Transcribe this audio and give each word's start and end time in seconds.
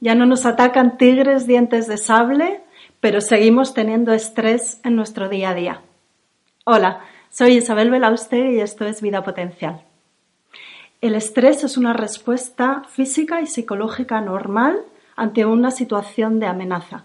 Ya 0.00 0.14
no 0.14 0.26
nos 0.26 0.46
atacan 0.46 0.96
tigres 0.96 1.46
dientes 1.46 1.88
de 1.88 1.96
sable, 1.96 2.60
pero 3.00 3.20
seguimos 3.20 3.74
teniendo 3.74 4.12
estrés 4.12 4.80
en 4.84 4.94
nuestro 4.94 5.28
día 5.28 5.50
a 5.50 5.54
día. 5.54 5.80
Hola, 6.64 7.00
soy 7.30 7.56
Isabel 7.56 7.90
Belauste 7.90 8.52
y 8.52 8.60
esto 8.60 8.86
es 8.86 9.02
Vida 9.02 9.24
Potencial. 9.24 9.82
El 11.00 11.14
estrés 11.14 11.64
es 11.64 11.76
una 11.76 11.92
respuesta 11.92 12.82
física 12.88 13.40
y 13.40 13.46
psicológica 13.46 14.20
normal 14.20 14.80
ante 15.16 15.44
una 15.44 15.70
situación 15.70 16.40
de 16.40 16.46
amenaza. 16.46 17.04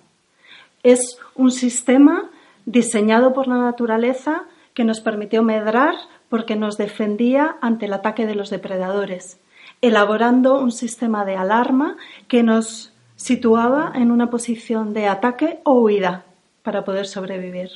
Es 0.83 1.17
un 1.35 1.51
sistema 1.51 2.29
diseñado 2.65 3.33
por 3.33 3.47
la 3.47 3.57
naturaleza 3.57 4.43
que 4.73 4.83
nos 4.83 5.01
permitió 5.01 5.43
medrar 5.43 5.95
porque 6.29 6.55
nos 6.55 6.77
defendía 6.77 7.57
ante 7.61 7.85
el 7.85 7.93
ataque 7.93 8.25
de 8.25 8.35
los 8.35 8.49
depredadores, 8.49 9.39
elaborando 9.83 10.59
un 10.59 10.71
sistema 10.71 11.25
de 11.25 11.35
alarma 11.35 11.97
que 12.29 12.41
nos 12.41 12.93
situaba 13.17 13.91
en 13.93 14.11
una 14.11 14.29
posición 14.29 14.93
de 14.93 15.07
ataque 15.07 15.59
o 15.65 15.73
huida 15.81 16.23
para 16.63 16.85
poder 16.85 17.05
sobrevivir. 17.05 17.69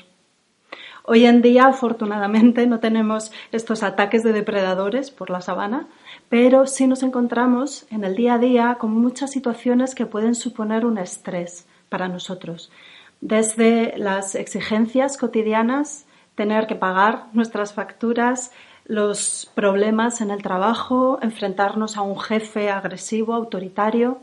Hoy 1.04 1.26
en 1.26 1.42
día, 1.42 1.68
afortunadamente, 1.68 2.66
no 2.66 2.80
tenemos 2.80 3.34
estos 3.52 3.84
ataques 3.84 4.24
de 4.24 4.32
depredadores 4.32 5.12
por 5.12 5.30
la 5.30 5.42
sabana, 5.42 5.90
pero 6.30 6.66
sí 6.66 6.88
nos 6.88 7.04
encontramos 7.04 7.86
en 7.92 8.06
el 8.06 8.16
día 8.16 8.36
a 8.36 8.40
día 8.40 8.78
con 8.80 8.92
muchas 8.92 9.32
situaciones 9.32 9.94
que 9.94 10.06
pueden 10.06 10.34
suponer 10.34 10.86
un 10.86 10.98
estrés 10.98 11.68
para 11.90 12.08
nosotros. 12.08 12.72
Desde 13.20 13.98
las 13.98 14.34
exigencias 14.36 15.18
cotidianas 15.18 16.06
tener 16.36 16.68
que 16.68 16.76
pagar 16.76 17.26
nuestras 17.34 17.74
facturas, 17.74 18.52
los 18.88 19.52
problemas 19.54 20.22
en 20.22 20.32
el 20.32 20.42
trabajo, 20.42 21.20
enfrentarnos 21.22 21.98
a 21.98 22.02
un 22.02 22.20
jefe 22.20 22.70
agresivo, 22.70 23.34
autoritario, 23.34 24.20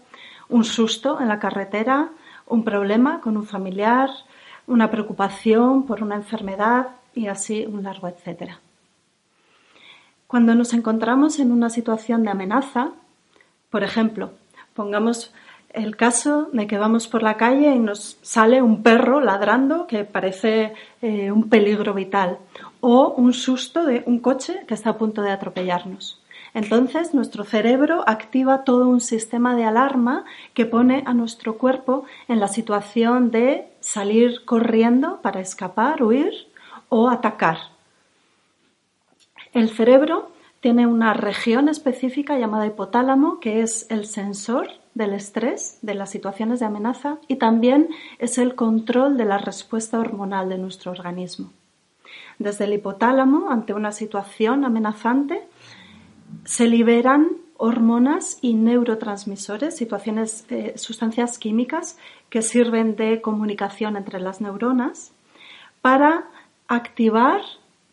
un 0.48 0.64
susto 0.64 1.20
en 1.20 1.28
la 1.28 1.38
carretera, 1.38 2.10
un 2.46 2.64
problema 2.64 3.20
con 3.20 3.36
un 3.36 3.46
familiar, 3.46 4.10
una 4.66 4.90
preocupación 4.90 5.84
por 5.84 6.02
una 6.02 6.16
enfermedad 6.16 6.88
y 7.14 7.26
así 7.26 7.66
un 7.66 7.82
largo 7.82 8.08
etcétera. 8.08 8.58
Cuando 10.26 10.54
nos 10.54 10.72
encontramos 10.72 11.38
en 11.38 11.52
una 11.52 11.68
situación 11.68 12.24
de 12.24 12.30
amenaza, 12.30 12.92
por 13.70 13.84
ejemplo, 13.84 14.32
pongamos 14.72 15.32
el 15.74 15.96
caso 15.96 16.48
de 16.52 16.66
que 16.66 16.78
vamos 16.78 17.08
por 17.08 17.22
la 17.22 17.36
calle 17.36 17.74
y 17.74 17.78
nos 17.78 18.16
sale 18.22 18.62
un 18.62 18.82
perro 18.82 19.20
ladrando 19.20 19.86
que 19.86 20.04
parece 20.04 20.72
eh, 21.02 21.30
un 21.30 21.48
peligro 21.48 21.92
vital 21.92 22.38
o 22.86 23.14
un 23.16 23.32
susto 23.32 23.86
de 23.86 24.02
un 24.04 24.18
coche 24.18 24.60
que 24.68 24.74
está 24.74 24.90
a 24.90 24.98
punto 24.98 25.22
de 25.22 25.30
atropellarnos. 25.30 26.20
Entonces 26.52 27.14
nuestro 27.14 27.44
cerebro 27.44 28.04
activa 28.06 28.62
todo 28.62 28.88
un 28.88 29.00
sistema 29.00 29.56
de 29.56 29.64
alarma 29.64 30.26
que 30.52 30.66
pone 30.66 31.02
a 31.06 31.14
nuestro 31.14 31.56
cuerpo 31.56 32.04
en 32.28 32.40
la 32.40 32.48
situación 32.48 33.30
de 33.30 33.66
salir 33.80 34.44
corriendo 34.44 35.22
para 35.22 35.40
escapar, 35.40 36.02
huir 36.02 36.34
o 36.90 37.08
atacar. 37.08 37.56
El 39.54 39.70
cerebro 39.70 40.30
tiene 40.60 40.86
una 40.86 41.14
región 41.14 41.70
específica 41.70 42.38
llamada 42.38 42.66
hipotálamo 42.66 43.40
que 43.40 43.62
es 43.62 43.86
el 43.88 44.04
sensor 44.04 44.68
del 44.92 45.14
estrés, 45.14 45.78
de 45.80 45.94
las 45.94 46.10
situaciones 46.10 46.60
de 46.60 46.66
amenaza 46.66 47.16
y 47.28 47.36
también 47.36 47.88
es 48.18 48.36
el 48.36 48.54
control 48.54 49.16
de 49.16 49.24
la 49.24 49.38
respuesta 49.38 49.98
hormonal 49.98 50.50
de 50.50 50.58
nuestro 50.58 50.90
organismo. 50.90 51.50
Desde 52.38 52.64
el 52.64 52.74
hipotálamo, 52.74 53.50
ante 53.50 53.74
una 53.74 53.92
situación 53.92 54.64
amenazante, 54.64 55.46
se 56.44 56.66
liberan 56.66 57.28
hormonas 57.56 58.38
y 58.42 58.54
neurotransmisores, 58.54 59.76
situaciones, 59.76 60.44
eh, 60.50 60.74
sustancias 60.76 61.38
químicas 61.38 61.98
que 62.28 62.42
sirven 62.42 62.96
de 62.96 63.20
comunicación 63.20 63.96
entre 63.96 64.20
las 64.20 64.40
neuronas 64.40 65.12
para 65.80 66.24
activar 66.66 67.42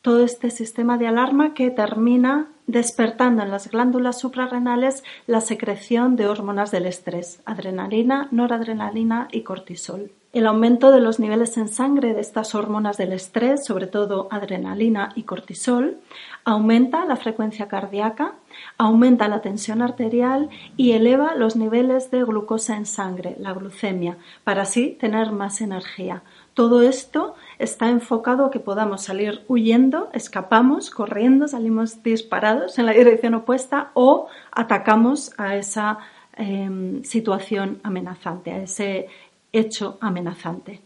todo 0.01 0.23
este 0.23 0.49
sistema 0.49 0.97
de 0.97 1.07
alarma 1.07 1.53
que 1.53 1.69
termina 1.69 2.47
despertando 2.65 3.43
en 3.43 3.51
las 3.51 3.69
glándulas 3.69 4.19
suprarrenales 4.19 5.03
la 5.27 5.41
secreción 5.41 6.15
de 6.15 6.27
hormonas 6.27 6.71
del 6.71 6.87
estrés, 6.87 7.41
adrenalina, 7.45 8.27
noradrenalina 8.31 9.27
y 9.31 9.41
cortisol. 9.41 10.11
El 10.33 10.47
aumento 10.47 10.91
de 10.91 11.01
los 11.01 11.19
niveles 11.19 11.57
en 11.57 11.67
sangre 11.67 12.13
de 12.13 12.21
estas 12.21 12.55
hormonas 12.55 12.95
del 12.95 13.11
estrés, 13.11 13.65
sobre 13.65 13.85
todo 13.85 14.29
adrenalina 14.31 15.11
y 15.15 15.23
cortisol, 15.23 15.97
aumenta 16.45 17.03
la 17.03 17.17
frecuencia 17.17 17.67
cardíaca, 17.67 18.35
aumenta 18.77 19.27
la 19.27 19.41
tensión 19.41 19.81
arterial 19.81 20.49
y 20.77 20.93
eleva 20.93 21.35
los 21.35 21.57
niveles 21.57 22.11
de 22.11 22.23
glucosa 22.23 22.77
en 22.77 22.85
sangre, 22.85 23.35
la 23.39 23.51
glucemia, 23.51 24.17
para 24.45 24.61
así 24.61 24.95
tener 24.97 25.33
más 25.33 25.59
energía. 25.59 26.23
Todo 26.53 26.81
esto 26.81 27.35
está 27.59 27.89
enfocado 27.89 28.45
a 28.45 28.51
que 28.51 28.61
podamos 28.61 29.03
salir 29.03 29.43
huyendo, 29.49 30.09
escapamos, 30.13 30.91
corriendo, 30.91 31.49
salimos 31.49 32.03
disparados 32.03 32.79
en 32.79 32.85
la 32.85 32.93
dirección 32.93 33.33
opuesta 33.33 33.91
o 33.95 34.27
atacamos 34.53 35.33
a 35.37 35.57
esa 35.57 35.99
em, 36.37 37.03
situación 37.03 37.81
amenazante, 37.83 38.51
a 38.51 38.63
ese 38.63 39.09
hecho 39.53 39.97
amenazante 40.01 40.81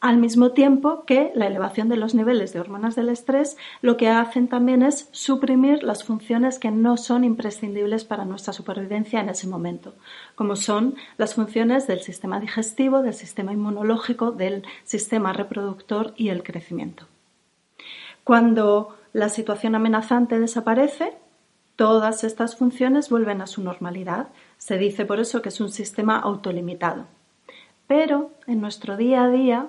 al 0.00 0.16
mismo 0.16 0.52
tiempo 0.52 1.04
que 1.04 1.30
la 1.34 1.46
elevación 1.46 1.90
de 1.90 1.98
los 1.98 2.14
niveles 2.14 2.52
de 2.52 2.60
hormonas 2.60 2.96
del 2.96 3.10
estrés 3.10 3.58
lo 3.82 3.98
que 3.98 4.08
hacen 4.08 4.48
también 4.48 4.82
es 4.82 5.08
suprimir 5.12 5.82
las 5.82 6.04
funciones 6.04 6.58
que 6.58 6.70
no 6.70 6.96
son 6.96 7.22
imprescindibles 7.22 8.04
para 8.04 8.24
nuestra 8.24 8.54
supervivencia 8.54 9.20
en 9.20 9.28
ese 9.28 9.46
momento, 9.46 9.94
como 10.34 10.56
son 10.56 10.94
las 11.18 11.34
funciones 11.34 11.86
del 11.86 12.00
sistema 12.00 12.40
digestivo, 12.40 13.02
del 13.02 13.12
sistema 13.12 13.52
inmunológico, 13.52 14.32
del 14.32 14.64
sistema 14.84 15.34
reproductor 15.34 16.14
y 16.16 16.30
el 16.30 16.42
crecimiento. 16.42 17.06
Cuando 18.24 18.96
la 19.12 19.28
situación 19.28 19.74
amenazante 19.74 20.38
desaparece, 20.38 21.12
todas 21.76 22.24
estas 22.24 22.56
funciones 22.56 23.10
vuelven 23.10 23.42
a 23.42 23.46
su 23.46 23.62
normalidad. 23.62 24.28
Se 24.56 24.78
dice 24.78 25.04
por 25.04 25.20
eso 25.20 25.42
que 25.42 25.48
es 25.50 25.60
un 25.60 25.70
sistema 25.70 26.18
autolimitado. 26.18 27.06
Pero 27.90 28.30
en 28.46 28.60
nuestro 28.60 28.96
día 28.96 29.24
a 29.24 29.30
día 29.30 29.66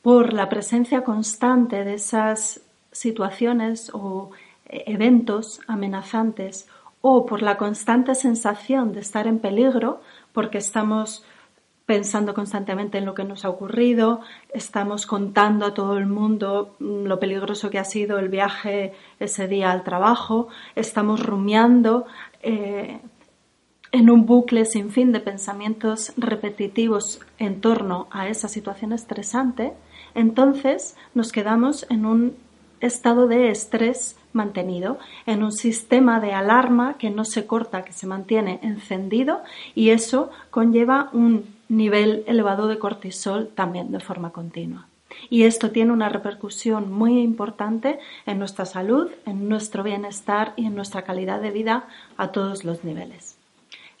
por 0.00 0.32
la 0.32 0.48
presencia 0.48 1.02
constante 1.02 1.82
de 1.82 1.94
esas 1.94 2.60
situaciones 2.92 3.90
o 3.92 4.30
eh, 4.66 4.84
eventos 4.86 5.60
amenazantes 5.66 6.68
o 7.00 7.26
por 7.26 7.42
la 7.42 7.56
constante 7.56 8.14
sensación 8.14 8.92
de 8.92 9.00
estar 9.00 9.26
en 9.26 9.40
peligro 9.40 10.00
porque 10.32 10.58
estamos 10.58 11.24
pensando 11.84 12.32
constantemente 12.32 12.98
en 12.98 13.06
lo 13.06 13.14
que 13.14 13.24
nos 13.24 13.44
ha 13.44 13.50
ocurrido, 13.50 14.20
estamos 14.54 15.04
contando 15.04 15.66
a 15.66 15.74
todo 15.74 15.98
el 15.98 16.06
mundo 16.06 16.76
mm, 16.78 17.06
lo 17.06 17.18
peligroso 17.18 17.70
que 17.70 17.80
ha 17.80 17.84
sido 17.84 18.20
el 18.20 18.28
viaje 18.28 18.94
ese 19.18 19.48
día 19.48 19.72
al 19.72 19.82
trabajo, 19.82 20.46
estamos 20.76 21.26
rumiando 21.26 22.06
eh, 22.40 23.00
en 23.92 24.10
un 24.10 24.26
bucle 24.26 24.64
sin 24.64 24.90
fin 24.90 25.12
de 25.12 25.20
pensamientos 25.20 26.12
repetitivos 26.16 27.20
en 27.38 27.60
torno 27.60 28.06
a 28.10 28.28
esa 28.28 28.48
situación 28.48 28.92
estresante, 28.92 29.72
entonces 30.14 30.96
nos 31.14 31.32
quedamos 31.32 31.86
en 31.90 32.06
un 32.06 32.36
estado 32.80 33.26
de 33.26 33.50
estrés 33.50 34.16
mantenido, 34.32 34.98
en 35.26 35.42
un 35.42 35.52
sistema 35.52 36.20
de 36.20 36.32
alarma 36.32 36.96
que 36.98 37.10
no 37.10 37.24
se 37.24 37.46
corta, 37.46 37.84
que 37.84 37.92
se 37.92 38.06
mantiene 38.06 38.60
encendido 38.62 39.42
y 39.74 39.90
eso 39.90 40.30
conlleva 40.50 41.10
un 41.12 41.46
nivel 41.68 42.24
elevado 42.26 42.68
de 42.68 42.78
cortisol 42.78 43.48
también 43.48 43.90
de 43.90 44.00
forma 44.00 44.30
continua. 44.30 44.86
Y 45.30 45.44
esto 45.44 45.70
tiene 45.70 45.92
una 45.92 46.08
repercusión 46.08 46.92
muy 46.92 47.20
importante 47.20 47.98
en 48.26 48.38
nuestra 48.38 48.66
salud, 48.66 49.10
en 49.26 49.48
nuestro 49.48 49.82
bienestar 49.82 50.52
y 50.56 50.66
en 50.66 50.74
nuestra 50.74 51.02
calidad 51.02 51.40
de 51.40 51.50
vida 51.50 51.88
a 52.16 52.28
todos 52.28 52.64
los 52.64 52.84
niveles. 52.84 53.37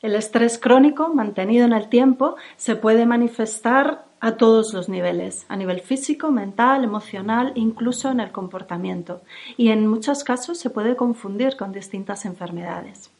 El 0.00 0.14
estrés 0.14 0.58
crónico 0.58 1.12
mantenido 1.12 1.66
en 1.66 1.72
el 1.72 1.88
tiempo 1.88 2.36
se 2.56 2.76
puede 2.76 3.04
manifestar 3.04 4.04
a 4.20 4.36
todos 4.36 4.72
los 4.72 4.88
niveles, 4.88 5.44
a 5.48 5.56
nivel 5.56 5.80
físico, 5.80 6.30
mental, 6.30 6.84
emocional, 6.84 7.50
incluso 7.56 8.10
en 8.10 8.20
el 8.20 8.30
comportamiento, 8.30 9.22
y 9.56 9.70
en 9.70 9.88
muchos 9.88 10.22
casos 10.22 10.58
se 10.58 10.70
puede 10.70 10.94
confundir 10.94 11.56
con 11.56 11.72
distintas 11.72 12.24
enfermedades. 12.26 13.10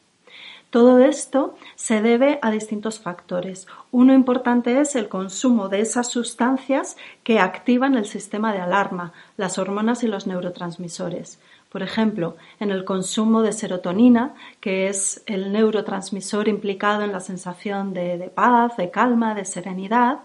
Todo 0.69 0.99
esto 0.99 1.55
se 1.75 2.01
debe 2.01 2.37
a 2.43 2.51
distintos 2.51 2.99
factores. 2.99 3.65
Uno 3.91 4.13
importante 4.13 4.79
es 4.79 4.95
el 4.95 5.09
consumo 5.09 5.67
de 5.67 5.81
esas 5.81 6.09
sustancias 6.09 6.95
que 7.23 7.39
activan 7.39 7.95
el 7.95 8.05
sistema 8.05 8.53
de 8.53 8.59
alarma, 8.59 9.11
las 9.35 9.57
hormonas 9.57 10.03
y 10.03 10.07
los 10.07 10.27
neurotransmisores. 10.27 11.39
Por 11.69 11.83
ejemplo, 11.83 12.35
en 12.59 12.71
el 12.71 12.83
consumo 12.83 13.43
de 13.43 13.53
serotonina, 13.53 14.33
que 14.59 14.87
es 14.87 15.21
el 15.27 15.51
neurotransmisor 15.51 16.47
implicado 16.47 17.03
en 17.03 17.11
la 17.11 17.19
sensación 17.19 17.93
de, 17.93 18.31
paz, 18.33 18.75
de 18.75 18.89
calma, 18.89 19.35
de 19.35 19.45
serenidad, 19.45 20.19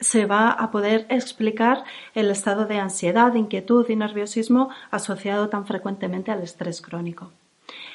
se 0.00 0.24
va 0.24 0.50
a 0.50 0.70
poder 0.70 1.06
explicar 1.10 1.84
el 2.14 2.30
estado 2.30 2.64
de 2.64 2.78
ansiedad, 2.78 3.34
inquietud 3.34 3.86
y 3.90 3.96
nerviosismo 3.96 4.70
asociado 4.90 5.50
tan 5.50 5.66
frecuentemente 5.66 6.30
al 6.30 6.42
estrés 6.42 6.80
crónico. 6.80 7.30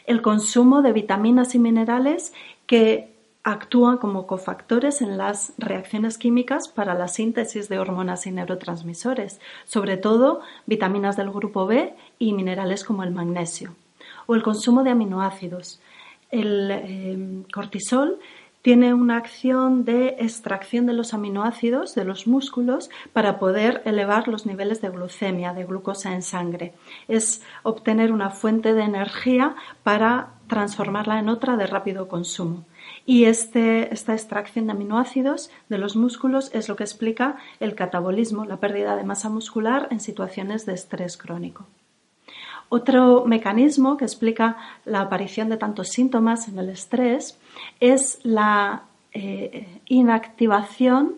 El 0.06 0.22
consumo 0.22 0.84
de 0.84 0.94
vitaminas 0.94 1.56
y 1.56 1.60
minerales 1.60 2.32
que 2.68 3.15
actúan 3.46 4.00
como 4.00 4.26
cofactores 4.26 5.04
en 5.04 5.18
las 5.18 5.54
reacciones 5.60 6.18
químicas 6.18 6.68
para 6.68 6.96
la 6.96 7.08
síntesis 7.08 7.70
de 7.70 7.78
hormonas 7.78 8.26
y 8.26 8.32
neurotransmisores, 8.32 9.40
sobre 9.66 9.98
todo 9.98 10.42
vitaminas 10.66 11.16
del 11.16 11.30
grupo 11.30 11.68
B 11.68 11.94
y 12.18 12.34
minerales 12.34 12.84
como 12.84 13.04
el 13.04 13.12
magnesio. 13.12 13.76
O 14.26 14.34
el 14.34 14.42
consumo 14.42 14.84
de 14.84 14.90
aminoácidos. 14.90 15.80
El 16.32 16.72
eh, 16.72 17.44
cortisol 17.54 18.20
tiene 18.64 18.96
una 18.96 19.18
acción 19.18 19.86
de 19.86 20.16
extracción 20.18 20.88
de 20.88 20.94
los 20.94 21.14
aminoácidos 21.14 21.94
de 21.94 22.04
los 22.04 22.26
músculos 22.26 22.90
para 23.14 23.38
poder 23.38 23.84
elevar 23.86 24.28
los 24.28 24.48
niveles 24.48 24.82
de 24.82 24.90
glucemia, 24.90 25.54
de 25.54 25.66
glucosa 25.66 26.16
en 26.16 26.24
sangre. 26.24 26.74
Es 27.08 27.44
obtener 27.62 28.12
una 28.12 28.32
fuente 28.32 28.74
de 28.74 28.82
energía 28.82 29.56
para 29.84 30.30
transformarla 30.48 31.20
en 31.20 31.30
otra 31.30 31.58
de 31.58 31.68
rápido 31.68 32.08
consumo. 32.08 32.66
Y 33.06 33.26
este, 33.26 33.94
esta 33.94 34.14
extracción 34.14 34.66
de 34.66 34.72
aminoácidos 34.72 35.52
de 35.70 35.78
los 35.78 35.96
músculos 35.96 36.50
es 36.54 36.68
lo 36.70 36.76
que 36.76 36.84
explica 36.84 37.38
el 37.60 37.76
catabolismo, 37.76 38.46
la 38.46 38.60
pérdida 38.60 38.96
de 38.96 39.04
masa 39.04 39.30
muscular 39.30 39.88
en 39.92 40.00
situaciones 40.00 40.66
de 40.66 40.74
estrés 40.74 41.18
crónico. 41.18 41.66
Otro 42.70 43.26
mecanismo 43.26 43.96
que 43.96 44.06
explica 44.06 44.58
la 44.86 45.02
aparición 45.02 45.50
de 45.50 45.58
tantos 45.58 45.90
síntomas 45.90 46.48
en 46.48 46.58
el 46.58 46.70
estrés 46.70 47.38
es 47.80 48.20
la 48.24 48.84
eh, 49.14 49.80
inactivación, 49.86 51.16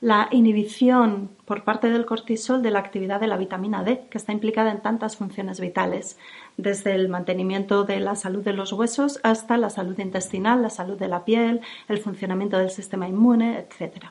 la 0.00 0.28
inhibición 0.30 1.30
por 1.44 1.64
parte 1.64 1.90
del 1.90 2.06
cortisol 2.06 2.62
de 2.62 2.70
la 2.70 2.78
actividad 2.78 3.20
de 3.20 3.26
la 3.26 3.36
vitamina 3.36 3.82
D, 3.82 4.06
que 4.10 4.18
está 4.18 4.32
implicada 4.32 4.70
en 4.70 4.80
tantas 4.80 5.16
funciones 5.16 5.60
vitales, 5.60 6.18
desde 6.56 6.94
el 6.94 7.08
mantenimiento 7.08 7.84
de 7.84 8.00
la 8.00 8.14
salud 8.14 8.44
de 8.44 8.52
los 8.52 8.72
huesos 8.72 9.18
hasta 9.22 9.56
la 9.56 9.70
salud 9.70 9.98
intestinal, 9.98 10.62
la 10.62 10.70
salud 10.70 10.98
de 10.98 11.08
la 11.08 11.24
piel, 11.24 11.60
el 11.88 11.98
funcionamiento 11.98 12.58
del 12.58 12.70
sistema 12.70 13.08
inmune, 13.08 13.58
etc. 13.58 14.06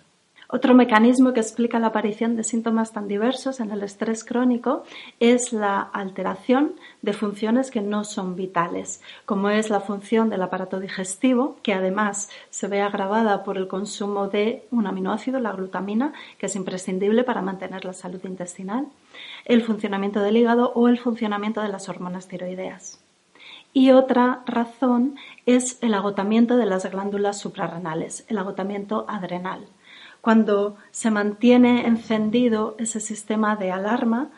Otro 0.50 0.74
mecanismo 0.74 1.34
que 1.34 1.42
explica 1.42 1.78
la 1.78 1.88
aparición 1.88 2.38
de 2.38 2.44
síntomas 2.46 2.94
tan 2.94 3.10
diversos 3.10 3.60
en 3.60 3.70
el 3.72 3.84
estrés 3.84 4.24
crónico 4.24 4.84
es 5.20 5.52
la 5.52 5.82
alteración 5.82 6.76
de 7.02 7.12
funciones 7.12 7.70
que 7.70 7.82
no 7.82 8.06
son 8.06 8.38
vitales, 8.38 9.02
como 9.26 9.50
es 9.50 9.70
la 9.70 9.82
función 9.82 10.30
del 10.30 10.42
aparato 10.42 10.80
digestivo, 10.80 11.58
que 11.64 11.74
además 11.74 12.30
se 12.50 12.70
ve 12.70 12.80
agravada 12.80 13.44
por 13.44 13.58
el 13.58 13.68
consumo 13.68 14.30
de 14.30 14.66
un 14.72 14.88
aminoácido, 14.88 15.42
la 15.42 15.52
glutamina, 15.52 16.14
que 16.38 16.46
es 16.46 16.56
imprescindible 16.56 17.26
para 17.26 17.42
mantener 17.42 17.84
la 17.84 17.92
salud 17.92 18.24
intestinal, 18.24 18.88
el 19.44 19.64
funcionamiento 19.64 20.22
del 20.22 20.38
hígado 20.38 20.72
o 20.76 20.88
el 20.88 20.98
funcionamiento 20.98 21.60
de 21.60 21.68
las 21.68 21.90
hormonas 21.90 22.30
tiroideas. 22.30 23.04
Y 23.74 23.92
otra 23.92 24.44
razón 24.46 25.18
es 25.46 25.78
el 25.82 25.94
agotamiento 25.94 26.56
de 26.56 26.68
las 26.68 26.90
glándulas 26.90 27.38
suprarrenales, 27.38 28.26
el 28.30 28.38
agotamiento 28.38 29.06
adrenal 29.10 29.68
cuando 30.28 30.76
se 30.92 31.10
mantiene 31.10 31.88
encendido 31.88 32.76
ese 32.80 33.00
sistema 33.00 33.56
de 33.56 33.72
alarma 33.72 34.30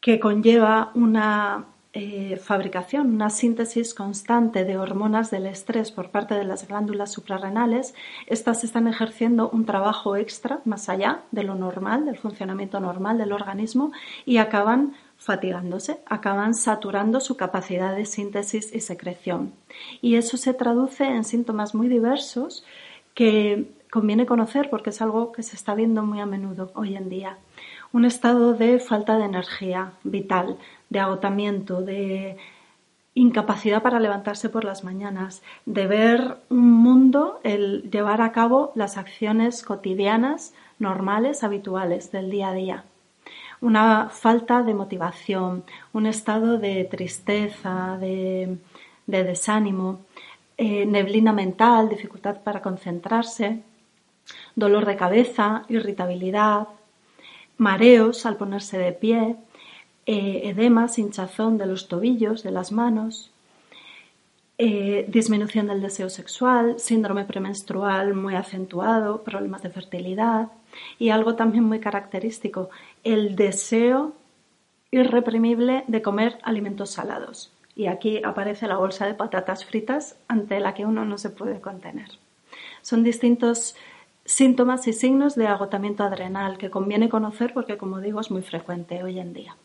que 0.00 0.18
conlleva 0.18 0.92
una 0.94 1.66
eh, 1.92 2.40
fabricación, 2.42 3.12
una 3.12 3.28
síntesis 3.28 3.92
constante 3.92 4.64
de 4.64 4.78
hormonas 4.78 5.30
del 5.30 5.44
estrés 5.44 5.92
por 5.92 6.10
parte 6.10 6.36
de 6.36 6.44
las 6.44 6.66
glándulas 6.66 7.12
suprarrenales, 7.12 7.94
estas 8.28 8.64
están 8.64 8.88
ejerciendo 8.88 9.50
un 9.50 9.66
trabajo 9.66 10.16
extra 10.16 10.60
más 10.64 10.88
allá 10.88 11.20
de 11.32 11.42
lo 11.42 11.54
normal, 11.54 12.06
del 12.06 12.16
funcionamiento 12.16 12.80
normal 12.80 13.18
del 13.18 13.32
organismo 13.32 13.92
y 14.24 14.38
acaban 14.38 14.94
fatigándose, 15.18 15.98
acaban 16.06 16.54
saturando 16.54 17.20
su 17.20 17.36
capacidad 17.36 17.94
de 17.94 18.06
síntesis 18.06 18.74
y 18.74 18.80
secreción. 18.80 19.52
Y 20.00 20.14
eso 20.14 20.38
se 20.38 20.54
traduce 20.54 21.04
en 21.04 21.24
síntomas 21.24 21.74
muy 21.74 21.88
diversos 21.88 22.64
que 23.12 23.76
conviene 23.90 24.26
conocer 24.26 24.70
porque 24.70 24.90
es 24.90 25.00
algo 25.02 25.32
que 25.32 25.42
se 25.42 25.56
está 25.56 25.74
viendo 25.74 26.02
muy 26.02 26.20
a 26.20 26.26
menudo 26.26 26.70
hoy 26.74 26.96
en 26.96 27.08
día. 27.08 27.38
Un 27.92 28.04
estado 28.04 28.54
de 28.54 28.80
falta 28.80 29.16
de 29.16 29.24
energía 29.24 29.92
vital, 30.04 30.58
de 30.90 31.00
agotamiento, 31.00 31.82
de 31.82 32.36
incapacidad 33.14 33.82
para 33.82 34.00
levantarse 34.00 34.48
por 34.48 34.64
las 34.64 34.84
mañanas, 34.84 35.42
de 35.66 35.86
ver 35.86 36.36
un 36.50 36.70
mundo, 36.70 37.40
el 37.42 37.90
llevar 37.90 38.22
a 38.22 38.32
cabo 38.32 38.72
las 38.74 38.96
acciones 38.96 39.62
cotidianas, 39.62 40.54
normales, 40.78 41.42
habituales 41.42 42.12
del 42.12 42.30
día 42.30 42.48
a 42.48 42.54
día. 42.54 42.84
Una 43.60 44.08
falta 44.08 44.62
de 44.62 44.74
motivación, 44.74 45.64
un 45.92 46.06
estado 46.06 46.58
de 46.58 46.84
tristeza, 46.84 47.98
de, 47.98 48.58
desánimo, 49.06 50.00
eh, 50.56 50.86
neblina 50.86 51.32
mental, 51.32 51.88
dificultad 51.88 52.40
para 52.42 52.62
concentrarse, 52.62 53.62
dolor 54.58 54.86
de 54.86 54.96
cabeza, 54.96 55.64
irritabilidad, 55.68 56.66
mareos 57.58 58.26
al 58.26 58.36
ponerse 58.36 58.76
de 58.76 58.92
pie, 58.92 59.36
eh, 60.06 60.42
edemas, 60.44 60.98
hinchazón 60.98 61.58
de 61.58 61.66
los 61.66 61.86
tobillos, 61.86 62.42
de 62.42 62.50
las 62.50 62.72
manos, 62.72 63.30
eh, 64.58 65.04
disminución 65.08 65.68
del 65.68 65.80
deseo 65.80 66.10
sexual, 66.10 66.80
síndrome 66.80 67.24
premenstrual 67.24 68.14
muy 68.14 68.34
acentuado, 68.34 69.22
problemas 69.22 69.62
de 69.62 69.70
fertilidad 69.70 70.48
y 70.98 71.10
algo 71.10 71.36
también 71.36 71.62
muy 71.62 71.78
característico, 71.78 72.68
el 73.04 73.36
deseo 73.36 74.14
irreprimible 74.90 75.84
de 75.86 76.02
comer 76.02 76.38
alimentos 76.42 76.90
salados. 76.90 77.52
Y 77.76 77.86
aquí 77.86 78.20
aparece 78.24 78.66
la 78.66 78.76
bolsa 78.76 79.06
de 79.06 79.14
patatas 79.14 79.64
fritas 79.64 80.16
ante 80.26 80.58
la 80.58 80.74
que 80.74 80.84
uno 80.84 81.04
no 81.04 81.16
se 81.16 81.30
puede 81.30 81.60
contener. 81.60 82.08
Son 82.82 83.04
distintos 83.04 83.76
síntomas 84.28 84.86
y 84.86 84.92
signos 84.92 85.34
de 85.36 85.46
agotamiento 85.46 86.04
adrenal 86.04 86.58
que 86.58 86.70
conviene 86.70 87.08
conocer 87.08 87.54
porque, 87.54 87.78
como 87.78 88.00
digo, 88.00 88.20
es 88.20 88.30
muy 88.30 88.42
frecuente 88.42 89.02
hoy 89.02 89.18
en 89.18 89.32
día. 89.32 89.56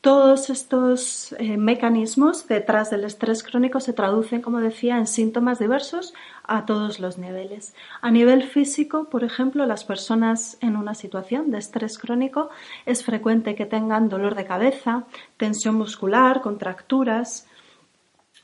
Todos 0.00 0.48
estos 0.48 1.34
eh, 1.38 1.58
mecanismos 1.58 2.46
detrás 2.46 2.90
del 2.90 3.04
estrés 3.04 3.42
crónico 3.42 3.80
se 3.80 3.92
traducen, 3.92 4.40
como 4.40 4.60
decía, 4.60 4.96
en 4.96 5.06
síntomas 5.06 5.58
diversos 5.58 6.14
a 6.44 6.64
todos 6.64 7.00
los 7.00 7.18
niveles. 7.18 7.74
A 8.00 8.10
nivel 8.10 8.44
físico, 8.44 9.10
por 9.10 9.24
ejemplo, 9.24 9.66
las 9.66 9.84
personas 9.84 10.56
en 10.62 10.76
una 10.76 10.94
situación 10.94 11.50
de 11.50 11.58
estrés 11.58 11.98
crónico 11.98 12.50
es 12.86 13.04
frecuente 13.04 13.56
que 13.56 13.66
tengan 13.66 14.08
dolor 14.08 14.36
de 14.36 14.46
cabeza, 14.46 15.04
tensión 15.36 15.74
muscular, 15.74 16.40
contracturas, 16.40 17.46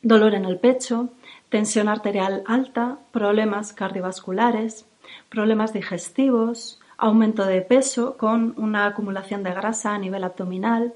dolor 0.03 0.35
en 0.35 0.45
el 0.45 0.59
pecho, 0.59 1.11
tensión 1.49 1.89
arterial 1.89 2.43
alta, 2.47 2.99
problemas 3.13 3.73
cardiovasculares, 3.73 4.85
problemas 5.29 5.73
digestivos, 5.73 6.81
aumento 6.99 7.45
de 7.45 7.63
peso 7.63 8.17
con 8.17 8.55
una 8.57 8.87
acumulación 8.87 9.43
de 9.43 9.53
grasa 9.53 9.95
a 9.95 9.99
nivel 9.99 10.25
abdominal, 10.25 10.95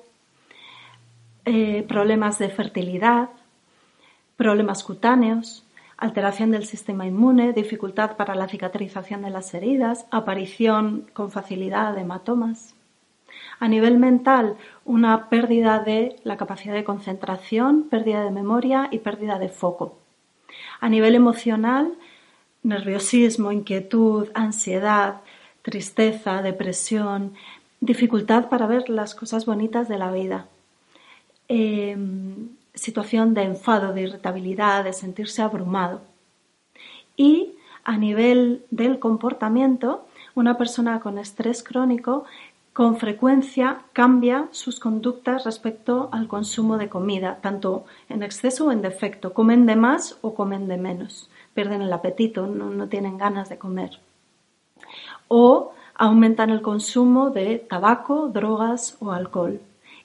eh, 1.45 1.85
problemas 1.88 2.38
de 2.38 2.49
fertilidad, 2.49 3.31
problemas 4.37 4.83
cutáneos, 4.85 5.64
alteración 5.97 6.50
del 6.50 6.64
sistema 6.64 7.07
inmune, 7.07 7.52
dificultad 7.52 8.17
para 8.17 8.35
la 8.35 8.49
cicatrización 8.49 9.23
de 9.23 9.31
las 9.31 9.52
heridas, 9.52 10.07
aparición 10.11 11.07
con 11.12 11.31
facilidad 11.31 11.95
de 11.95 12.00
hematomas. 12.00 12.75
A 13.59 13.69
nivel 13.69 13.99
mental, 13.99 14.57
una 14.85 15.29
pérdida 15.29 15.81
de 15.81 16.17
la 16.25 16.38
capacidad 16.38 16.75
de 16.75 16.85
concentración, 16.85 17.88
pérdida 17.90 18.25
de 18.25 18.31
memoria 18.31 18.88
y 18.90 18.99
pérdida 18.99 19.38
de 19.38 19.50
foco. 19.50 19.99
A 20.81 20.88
nivel 20.88 21.14
emocional, 21.14 21.93
nerviosismo, 22.62 23.52
inquietud, 23.52 24.29
ansiedad, 24.35 25.21
tristeza, 25.62 26.43
depresión, 26.43 27.35
dificultad 27.81 28.49
para 28.49 28.67
ver 28.67 28.88
las 28.88 29.14
cosas 29.14 29.47
bonitas 29.47 29.88
de 29.88 29.99
la 29.99 30.12
vida, 30.12 30.47
em, 31.49 32.50
situación 32.75 33.35
de 33.35 33.43
enfado, 33.43 33.93
de 33.93 34.02
irritabilidad, 34.02 34.85
de 34.85 34.93
sentirse 34.93 35.43
abrumado. 35.43 36.02
Y 37.17 37.55
a 37.85 37.97
nivel 37.97 38.64
del 38.71 38.99
comportamiento, 38.99 40.07
una 40.35 40.57
persona 40.57 41.00
con 41.00 41.19
estrés 41.19 41.62
crónico 41.62 42.25
con 42.73 42.97
frecuencia 42.99 43.83
cambia 43.93 44.49
sus 44.52 44.79
conductas 44.79 45.45
respecto 45.45 46.09
al 46.12 46.29
consumo 46.29 46.79
de 46.79 46.88
comida, 46.88 47.38
tanto 47.43 47.85
en 48.09 48.23
exceso 48.23 48.67
o 48.67 48.73
en 48.73 48.81
defecto. 48.81 49.35
Comen 49.35 49.67
de 49.67 49.75
más 49.75 50.19
o 50.21 50.35
comen 50.35 50.69
de 50.69 50.76
menos 50.76 51.29
pierden 51.61 51.83
el 51.83 51.93
apetito, 51.93 52.47
no, 52.47 52.87
tienen 52.88 53.19
ganas 53.19 53.50
de 53.50 53.59
comer. 53.59 53.90
O 55.29 55.73
aumentan 55.95 56.49
el 56.49 56.62
consumo 56.62 57.29
de 57.29 57.59
tabaco, 57.59 58.31
drogas 58.33 58.97
o 58.99 59.12
alcohol. 59.12 59.61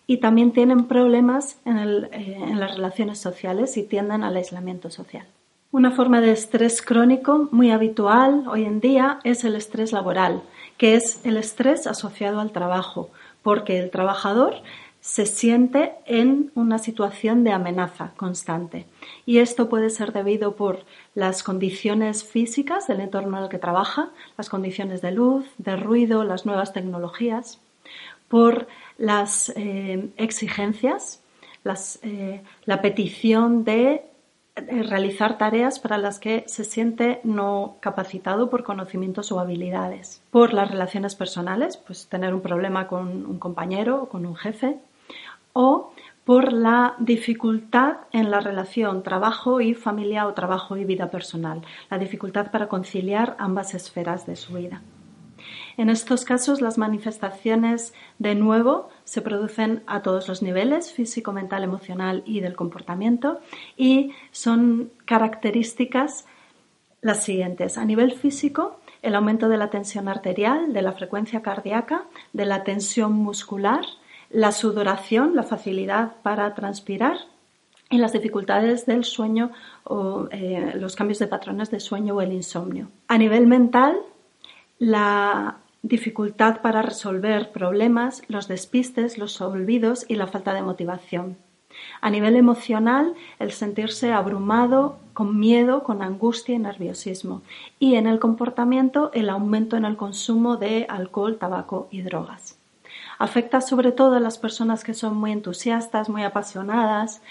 Y 0.06 0.18
también 0.18 0.52
tienen 0.52 0.84
problemas 0.84 1.58
en, 1.64 1.78
eh, 1.78 2.10
en, 2.12 2.60
las 2.60 2.76
relaciones 2.76 3.20
sociales 3.20 3.78
y 3.78 3.84
tienden 3.84 4.26
al 4.26 4.36
aislamiento 4.36 4.90
social. 4.90 5.26
Una 5.72 5.92
forma 5.92 6.20
de 6.20 6.34
estrés 6.34 6.82
crónico 6.82 7.48
muy 7.52 7.72
habitual 7.72 8.44
hoy 8.50 8.66
en 8.66 8.82
día 8.82 9.20
es 9.24 9.46
el 9.46 9.56
estrés 9.56 9.94
laboral, 9.94 10.42
que 10.78 10.96
es 10.96 11.26
el 11.26 11.38
estrés 11.38 11.88
asociado 11.88 12.42
al 12.42 12.52
trabajo, 12.52 13.12
porque 13.44 13.80
el 13.80 13.92
trabajador 13.92 14.56
se 15.06 15.28
siente 15.28 15.92
en 16.08 16.52
una 16.56 16.80
situación 16.80 17.44
de 17.44 17.52
amenaza 17.52 18.14
constante. 18.18 18.88
Y 19.28 19.38
esto 19.38 19.70
puede 19.70 19.92
ser 19.92 20.12
debido 20.12 20.56
por 20.56 20.80
las 21.14 21.44
condiciones 21.44 22.24
físicas 22.24 22.88
del 22.88 23.02
entorno 23.02 23.38
en 23.38 23.44
el 23.44 23.50
que 23.50 23.60
trabaja, 23.60 24.10
las 24.36 24.50
condiciones 24.50 25.04
de 25.04 25.12
luz, 25.12 25.46
de 25.60 25.76
ruido, 25.76 26.24
las 26.24 26.48
nuevas 26.48 26.74
tecnologías, 26.74 27.60
por 28.30 28.68
las 28.98 29.54
eh, 29.56 30.10
exigencias, 30.18 31.22
eh, 32.02 32.42
la 32.66 32.82
petición 32.82 33.64
de 33.64 34.06
realizar 34.56 35.38
tareas 35.38 35.80
para 35.80 36.00
las 36.00 36.20
que 36.20 36.46
se 36.48 36.64
siente 36.64 37.20
no 37.24 37.78
capacitado 37.80 38.50
por 38.50 38.64
conocimientos 38.64 39.32
o 39.32 39.40
habilidades. 39.40 40.24
Por 40.32 40.52
las 40.52 40.72
relaciones 40.72 41.14
personales, 41.14 41.78
pues 41.78 42.08
tener 42.08 42.34
un 42.34 42.42
problema 42.42 42.88
con 42.88 43.28
un 43.28 43.38
compañero 43.38 44.02
o 44.02 44.10
con 44.10 44.26
un 44.26 44.36
jefe 44.36 44.80
o 45.58 45.94
por 46.26 46.52
la 46.52 46.96
dificultad 47.00 47.98
en 48.12 48.30
la 48.30 48.42
relación 48.42 49.04
trabajo 49.04 49.62
y 49.62 49.74
familia 49.74 50.28
o 50.28 50.34
trabajo 50.34 50.76
y 50.76 50.84
vida 50.84 51.10
personal, 51.10 51.62
la 51.90 51.98
dificultad 51.98 52.52
para 52.52 52.68
conciliar 52.68 53.38
ambas 53.40 53.74
esferas 53.74 54.26
de 54.26 54.36
su 54.36 54.56
vida. 54.56 54.82
En 55.78 55.90
estos 55.90 56.26
casos, 56.26 56.62
las 56.62 56.78
manifestaciones 56.78 57.94
de 58.20 58.36
nuevo 58.36 58.90
se 59.06 59.22
producen 59.22 59.84
a 59.88 60.02
todos 60.02 60.28
los 60.28 60.42
niveles, 60.42 60.92
físico, 60.92 61.32
mental, 61.32 61.64
emocional 61.64 62.22
y 62.26 62.42
del 62.42 62.56
comportamiento, 62.56 63.40
y 63.78 64.12
son 64.32 64.92
características 65.06 66.26
las 67.02 67.24
siguientes. 67.24 67.78
A 67.78 67.86
nivel 67.86 68.12
físico, 68.14 68.82
el 69.02 69.16
aumento 69.16 69.48
de 69.48 69.58
la 69.58 69.70
tensión 69.70 70.10
arterial, 70.10 70.74
de 70.74 70.82
la 70.82 70.92
frecuencia 70.92 71.42
cardíaca, 71.42 72.06
de 72.34 72.46
la 72.46 72.64
tensión 72.64 73.14
muscular, 73.14 73.86
la 74.30 74.52
sudoración, 74.52 75.36
la 75.36 75.44
facilidad 75.44 76.14
para 76.24 76.54
transpirar 76.54 77.18
y 77.90 77.98
las 77.98 78.14
dificultades 78.14 78.86
del 78.86 79.04
sueño 79.04 79.52
o 79.84 80.28
eh, 80.32 80.74
los 80.76 80.96
cambios 80.96 81.20
de 81.20 81.28
patrones 81.28 81.72
de 81.72 81.80
sueño 81.80 82.16
o 82.16 82.22
el 82.22 82.34
insomnio. 82.34 82.90
A 83.08 83.18
nivel 83.18 83.48
mental, 83.48 83.98
la 84.80 85.58
dificultad 85.84 86.62
para 86.62 86.82
resolver 86.82 87.52
problemas, 87.52 88.24
los 88.28 88.48
despistes, 88.48 89.18
los 89.18 89.40
olvidos 89.40 90.06
y 90.08 90.16
la 90.16 90.28
falta 90.28 90.54
de 90.54 90.64
motivación. 90.64 91.38
A 92.02 92.10
nivel 92.10 92.36
emocional, 92.36 93.14
el 93.38 93.52
sentirse 93.52 94.12
abrumado, 94.12 94.98
con 95.14 95.40
miedo, 95.40 95.84
con 95.84 96.02
angustia 96.02 96.56
y 96.56 96.60
nerviosismo. 96.60 97.42
Y 97.80 97.96
en 97.96 98.08
el 98.08 98.20
comportamiento, 98.20 99.12
el 99.14 99.30
aumento 99.30 99.78
en 99.78 99.86
el 99.86 99.98
consumo 99.98 100.58
de 100.58 100.86
alcohol, 100.90 101.38
tabaco 101.38 101.88
y 101.92 102.02
drogas. 102.02 102.58
Afecta 103.18 103.62
sobre 103.62 103.92
todo 103.92 104.16
a 104.16 104.20
las 104.20 104.38
personas 104.38 104.84
que 104.84 104.94
son 104.94 105.16
muy 105.16 105.32
entusiastas, 105.32 106.10
muy 106.10 106.24
apasionadas, 106.24 107.22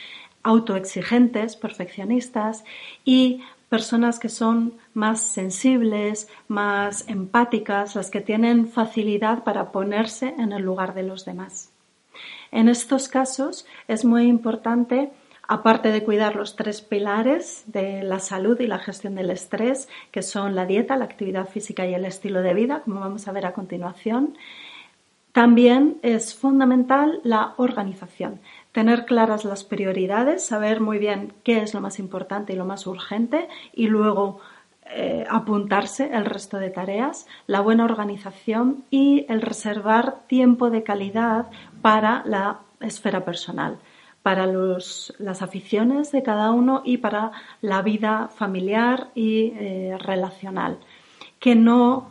autoexigentes, 0.42 1.56
perfeccionistas 1.56 2.64
y 3.04 3.42
personas 3.68 4.20
que 4.20 4.28
son 4.28 4.74
más 4.92 5.20
sensibles, 5.20 6.28
más 6.46 7.08
empáticas, 7.08 7.96
las 7.96 8.10
que 8.10 8.20
tienen 8.20 8.68
facilidad 8.68 9.42
para 9.42 9.72
ponerse 9.72 10.34
en 10.38 10.52
el 10.52 10.62
lugar 10.62 10.94
de 10.94 11.02
los 11.02 11.24
demás. 11.24 11.70
En 12.52 12.68
estos 12.68 13.08
casos 13.08 13.66
es 13.88 14.04
muy 14.04 14.28
importante, 14.28 15.10
aparte 15.48 15.90
de 15.90 16.04
cuidar 16.04 16.36
los 16.36 16.54
tres 16.54 16.82
pilares 16.82 17.64
de 17.66 18.04
la 18.04 18.20
salud 18.20 18.60
y 18.60 18.68
la 18.68 18.78
gestión 18.78 19.16
del 19.16 19.30
estrés, 19.30 19.88
que 20.12 20.22
son 20.22 20.54
la 20.54 20.66
dieta, 20.66 20.96
la 20.96 21.06
actividad 21.06 21.48
física 21.48 21.84
y 21.84 21.94
el 21.94 22.04
estilo 22.04 22.42
de 22.42 22.54
vida, 22.54 22.82
como 22.84 23.00
vamos 23.00 23.26
a 23.26 23.32
ver 23.32 23.46
a 23.46 23.54
continuación, 23.54 24.36
también 25.34 25.98
es 26.02 26.32
fundamental 26.32 27.20
la 27.24 27.54
organización, 27.56 28.38
tener 28.70 29.04
claras 29.04 29.44
las 29.44 29.64
prioridades, 29.64 30.46
saber 30.46 30.80
muy 30.80 30.98
bien 30.98 31.32
qué 31.42 31.58
es 31.58 31.74
lo 31.74 31.80
más 31.80 31.98
importante 31.98 32.52
y 32.52 32.56
lo 32.56 32.64
más 32.64 32.86
urgente 32.86 33.48
y 33.72 33.88
luego 33.88 34.38
eh, 34.86 35.24
apuntarse 35.28 36.14
el 36.14 36.24
resto 36.24 36.58
de 36.58 36.70
tareas, 36.70 37.26
la 37.48 37.60
buena 37.62 37.84
organización 37.84 38.84
y 38.92 39.26
el 39.28 39.42
reservar 39.42 40.20
tiempo 40.28 40.70
de 40.70 40.84
calidad 40.84 41.46
para 41.82 42.22
la 42.26 42.60
esfera 42.78 43.24
personal, 43.24 43.80
para 44.22 44.46
las 44.46 45.42
aficiones 45.42 46.12
de 46.12 46.22
cada 46.22 46.52
uno 46.52 46.82
y 46.84 46.98
para 46.98 47.32
la 47.60 47.82
vida 47.82 48.28
familiar 48.28 49.08
y 49.16 49.52
eh, 49.56 49.98
relacional. 49.98 50.78
Que 51.40 51.56
no 51.56 52.08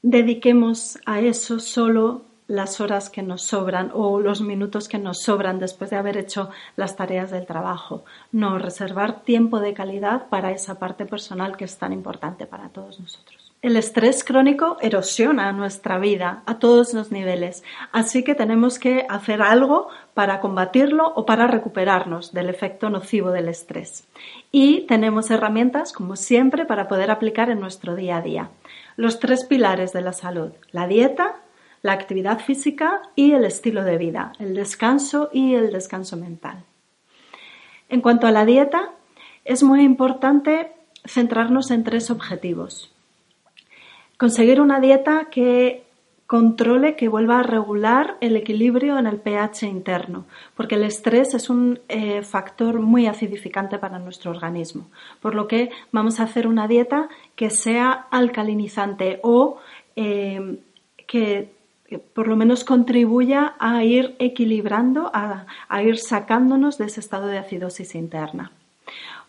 dediquemos 0.00 1.00
a 1.06 1.18
eso 1.18 1.58
solo 1.58 2.22
las 2.48 2.80
horas 2.80 3.10
que 3.10 3.22
nos 3.22 3.42
sobran 3.42 3.90
o 3.94 4.20
los 4.20 4.40
minutos 4.40 4.88
que 4.88 4.98
nos 4.98 5.22
sobran 5.22 5.58
después 5.58 5.90
de 5.90 5.96
haber 5.96 6.16
hecho 6.16 6.50
las 6.76 6.96
tareas 6.96 7.30
del 7.30 7.46
trabajo. 7.46 8.04
No, 8.32 8.58
reservar 8.58 9.22
tiempo 9.22 9.60
de 9.60 9.74
calidad 9.74 10.28
para 10.28 10.52
esa 10.52 10.78
parte 10.78 11.06
personal 11.06 11.56
que 11.56 11.64
es 11.64 11.76
tan 11.78 11.92
importante 11.92 12.46
para 12.46 12.68
todos 12.68 13.00
nosotros. 13.00 13.46
El 13.62 13.76
estrés 13.76 14.22
crónico 14.22 14.76
erosiona 14.80 15.50
nuestra 15.50 15.98
vida 15.98 16.42
a 16.46 16.58
todos 16.58 16.94
los 16.94 17.10
niveles, 17.10 17.64
así 17.90 18.22
que 18.22 18.34
tenemos 18.34 18.78
que 18.78 19.06
hacer 19.08 19.42
algo 19.42 19.88
para 20.14 20.40
combatirlo 20.40 21.12
o 21.16 21.26
para 21.26 21.46
recuperarnos 21.46 22.32
del 22.32 22.48
efecto 22.48 22.90
nocivo 22.90 23.30
del 23.32 23.48
estrés. 23.48 24.06
Y 24.52 24.82
tenemos 24.82 25.30
herramientas, 25.30 25.92
como 25.92 26.16
siempre, 26.16 26.64
para 26.64 26.86
poder 26.86 27.10
aplicar 27.10 27.50
en 27.50 27.58
nuestro 27.58 27.96
día 27.96 28.18
a 28.18 28.22
día. 28.22 28.50
Los 28.94 29.18
tres 29.18 29.44
pilares 29.44 29.92
de 29.92 30.02
la 30.02 30.12
salud, 30.12 30.52
la 30.70 30.86
dieta, 30.86 31.36
la 31.86 31.92
actividad 31.92 32.40
física 32.40 33.00
y 33.14 33.32
el 33.32 33.44
estilo 33.44 33.84
de 33.84 33.96
vida, 33.96 34.32
el 34.38 34.54
descanso 34.54 35.30
y 35.32 35.54
el 35.54 35.72
descanso 35.72 36.16
mental. 36.16 36.64
En 37.88 38.00
cuanto 38.00 38.26
a 38.26 38.32
la 38.32 38.44
dieta, 38.44 38.90
es 39.44 39.62
muy 39.62 39.82
importante 39.82 40.72
centrarnos 41.04 41.70
en 41.70 41.84
tres 41.84 42.10
objetivos. 42.10 42.92
Conseguir 44.18 44.60
una 44.60 44.80
dieta 44.80 45.28
que 45.30 45.84
controle, 46.26 46.96
que 46.96 47.06
vuelva 47.06 47.38
a 47.38 47.44
regular 47.44 48.16
el 48.20 48.34
equilibrio 48.34 48.98
en 48.98 49.06
el 49.06 49.20
pH 49.20 49.62
interno, 49.68 50.26
porque 50.56 50.74
el 50.74 50.82
estrés 50.82 51.34
es 51.34 51.48
un 51.48 51.78
eh, 51.88 52.22
factor 52.22 52.80
muy 52.80 53.06
acidificante 53.06 53.78
para 53.78 54.00
nuestro 54.00 54.32
organismo, 54.32 54.88
por 55.20 55.36
lo 55.36 55.46
que 55.46 55.70
vamos 55.92 56.18
a 56.18 56.24
hacer 56.24 56.48
una 56.48 56.66
dieta 56.66 57.08
que 57.36 57.50
sea 57.50 58.08
alcalinizante 58.10 59.20
o 59.22 59.58
eh, 59.94 60.58
que 61.06 61.55
por 62.14 62.28
lo 62.28 62.36
menos 62.36 62.64
contribuya 62.64 63.54
a 63.58 63.84
ir 63.84 64.16
equilibrando, 64.18 65.10
a, 65.12 65.46
ir 65.82 65.98
sacándonos 65.98 66.78
de 66.78 66.86
ese 66.86 67.00
estado 67.00 67.26
de 67.26 67.38
acidosis 67.38 67.94
interna. 67.94 68.52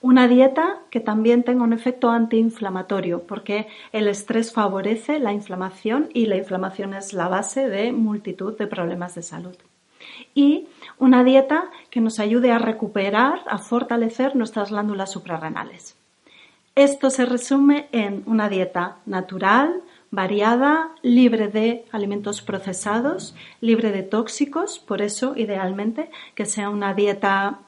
Una 0.01 0.27
dieta 0.27 0.79
que 0.91 0.99
también 0.99 1.43
tenga 1.43 1.63
un 1.63 1.73
efecto 1.73 2.09
antiinflamatorio, 2.11 3.23
porque 3.23 3.67
el 3.91 4.07
estrés 4.07 4.53
favorece 4.53 5.19
la 5.19 5.33
inflamación 5.33 6.09
y 6.13 6.27
la 6.27 6.37
inflamación 6.37 6.93
es 6.93 7.13
la 7.13 7.27
base 7.27 7.67
de 7.67 7.91
multitud 7.91 8.55
de 8.57 8.67
problemas 8.67 9.15
de 9.15 9.23
salud. 9.23 9.55
Y 10.35 10.67
una 10.99 11.23
dieta 11.23 11.71
que 11.89 11.99
nos 11.99 12.19
ayude 12.19 12.51
a 12.51 12.59
recuperar, 12.59 13.41
a 13.47 13.57
fortalecer 13.57 14.35
nuestras 14.35 14.69
glándulas 14.69 15.11
suprarrenales. 15.11 15.95
Esto 16.75 17.09
se 17.09 17.25
resume 17.25 17.87
en 17.91 18.21
una 18.27 18.49
dieta 18.49 18.97
natural, 19.07 19.81
variada, 20.11 20.91
libre 21.01 21.47
de 21.47 21.85
alimentos 21.91 22.41
procesados, 22.41 23.35
libre 23.61 23.91
de 23.91 24.03
tóxicos, 24.03 24.79
por 24.79 25.01
eso 25.01 25.33
idealmente 25.35 26.09
que 26.35 26.45
sea 26.45 26.69
una 26.69 26.93
dieta 26.93 27.59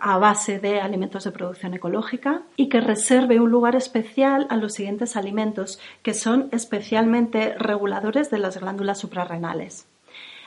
a 0.00 0.18
base 0.18 0.58
de 0.58 0.80
alimentos 0.80 1.24
de 1.24 1.32
producción 1.32 1.74
ecológica 1.74 2.42
y 2.56 2.68
que 2.68 2.80
reserve 2.80 3.40
un 3.40 3.50
lugar 3.50 3.74
especial 3.74 4.46
a 4.50 4.56
los 4.56 4.74
siguientes 4.74 5.16
alimentos 5.16 5.80
que 6.02 6.14
son 6.14 6.48
especialmente 6.52 7.54
reguladores 7.54 8.30
de 8.30 8.38
las 8.38 8.58
glándulas 8.58 8.98
suprarrenales. 8.98 9.86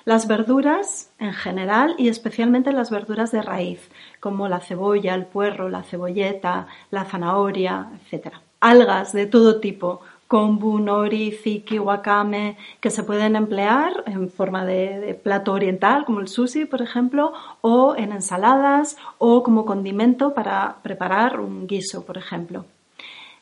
Las 0.05 0.27
verduras 0.27 1.11
en 1.19 1.33
general 1.33 1.95
y 1.97 2.07
especialmente 2.07 2.71
las 2.71 2.89
verduras 2.89 3.31
de 3.31 3.41
raíz, 3.41 3.89
como 4.19 4.47
la 4.47 4.59
cebolla, 4.59 5.13
el 5.13 5.25
puerro, 5.25 5.69
la 5.69 5.83
cebolleta, 5.83 6.67
la 6.89 7.05
zanahoria, 7.05 7.89
etc. 8.11 8.33
Algas 8.59 9.11
de 9.11 9.25
todo 9.25 9.59
tipo, 9.59 10.01
kombu, 10.29 10.77
nori, 10.77 11.31
ziki, 11.31 11.79
wakame, 11.79 12.55
que 12.79 12.91
se 12.91 13.03
pueden 13.03 13.35
emplear 13.35 14.03
en 14.05 14.29
forma 14.29 14.63
de, 14.63 15.19
plato 15.23 15.53
oriental, 15.53 16.05
como 16.05 16.19
el 16.19 16.27
sushi, 16.27 16.65
por 16.65 16.83
ejemplo, 16.83 17.33
o 17.61 17.95
en 17.97 18.11
ensaladas 18.11 18.95
o 19.17 19.41
como 19.41 19.65
condimento 19.65 20.35
para 20.35 20.77
preparar 20.83 21.39
un 21.39 21.65
guiso, 21.65 22.05
por 22.05 22.17
ejemplo. 22.17 22.65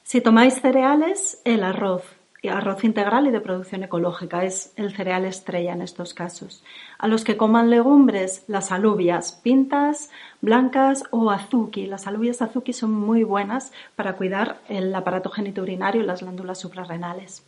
Si 0.03 0.21
tomáis 0.21 0.61
cereales, 0.61 1.41
el 1.43 1.61
arroz, 1.63 2.03
arroz 2.43 2.83
integral 2.83 3.27
y 3.27 3.31
de 3.31 3.41
producción 3.41 3.83
ecológica, 3.83 4.43
es 4.43 4.73
el 4.75 4.95
cereal 4.95 5.25
estrella 5.25 5.73
en 5.73 5.81
estos 5.81 6.13
casos. 6.13 6.63
A 6.97 7.07
los 7.07 7.23
que 7.23 7.37
coman 7.37 7.69
legumbres, 7.69 8.43
las 8.47 8.71
alubias 8.71 9.31
pintas, 9.43 10.09
blancas 10.41 11.03
o 11.11 11.31
azuki. 11.31 11.87
Las 11.87 12.07
alubias 12.07 12.41
azuki 12.41 12.73
son 12.73 12.91
muy 12.91 13.23
buenas 13.23 13.71
para 13.95 14.13
cuidar 14.13 14.59
el 14.69 14.93
aparato 14.93 15.29
genitourinario 15.29 16.01
y 16.01 16.05
las 16.05 16.21
glándulas 16.21 16.59
suprarrenales. 16.59 17.43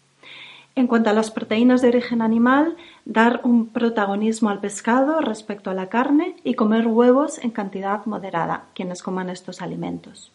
En 0.76 0.88
cuanto 0.88 1.10
a 1.10 1.14
las 1.14 1.32
proteínas 1.32 1.82
de 1.82 1.90
origen 1.90 2.22
animal, 2.22 2.78
dar 3.06 3.42
un 3.44 3.68
protagonismo 3.68 4.50
al 4.50 4.60
pescado 4.60 5.20
respecto 5.20 5.70
a 5.70 5.74
la 5.74 5.90
carne 5.90 6.36
y 6.44 6.54
comer 6.54 6.88
huevos 6.88 7.38
en 7.40 7.52
cantidad 7.52 8.06
moderada, 8.06 8.66
quienes 8.76 9.04
coman 9.04 9.30
estos 9.30 9.62
alimentos. 9.62 10.32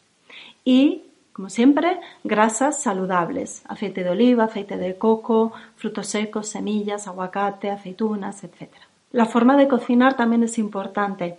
Y, 0.64 1.04
como 1.34 1.50
siempre, 1.50 1.98
grasas 2.22 2.80
saludables, 2.80 3.64
aceite 3.66 4.04
de 4.04 4.10
oliva, 4.10 4.44
aceite 4.44 4.76
de 4.76 4.96
coco, 4.96 5.52
frutos 5.74 6.06
secos, 6.06 6.48
semillas, 6.48 7.08
aguacate, 7.08 7.72
aceitunas, 7.72 8.44
etc. 8.44 8.70
La 9.10 9.26
forma 9.26 9.56
de 9.56 9.66
cocinar 9.66 10.16
también 10.16 10.44
es 10.44 10.58
importante 10.58 11.38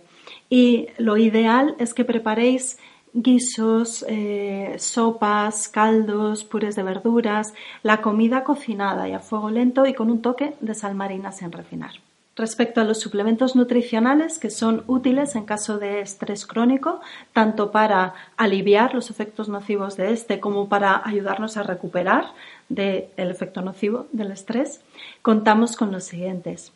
y 0.50 0.88
lo 0.98 1.16
ideal 1.16 1.74
es 1.78 1.94
que 1.94 2.04
preparéis 2.04 2.78
guisos, 3.14 4.04
eh, 4.06 4.74
sopas, 4.76 5.68
caldos, 5.68 6.44
purés 6.44 6.76
de 6.76 6.82
verduras, 6.82 7.54
la 7.82 8.02
comida 8.02 8.44
cocinada 8.44 9.08
y 9.08 9.14
a 9.14 9.20
fuego 9.20 9.48
lento 9.48 9.86
y 9.86 9.94
con 9.94 10.10
un 10.10 10.20
toque 10.20 10.52
de 10.60 10.74
sal 10.74 10.94
marina 10.94 11.32
sin 11.32 11.50
refinar. 11.50 12.05
Respecto 12.36 12.82
a 12.82 12.84
los 12.84 13.00
suplementos 13.00 13.56
nutricionales 13.56 14.38
que 14.38 14.50
son 14.50 14.84
útiles 14.86 15.34
en 15.36 15.46
caso 15.46 15.78
de 15.78 16.00
estrés 16.00 16.44
crónico, 16.44 17.00
tanto 17.32 17.70
para 17.70 18.12
aliviar 18.36 18.94
los 18.94 19.10
efectos 19.10 19.48
nocivos 19.48 19.96
de 19.96 20.12
este 20.12 20.38
como 20.38 20.68
para 20.68 21.00
ayudarnos 21.02 21.56
a 21.56 21.62
recuperar 21.62 22.26
del 22.68 23.08
efecto 23.16 23.62
nocivo 23.62 24.06
del 24.12 24.32
estrés, 24.32 24.82
contamos 25.22 25.76
con 25.76 25.90
los 25.92 26.04
siguientes. 26.04 26.74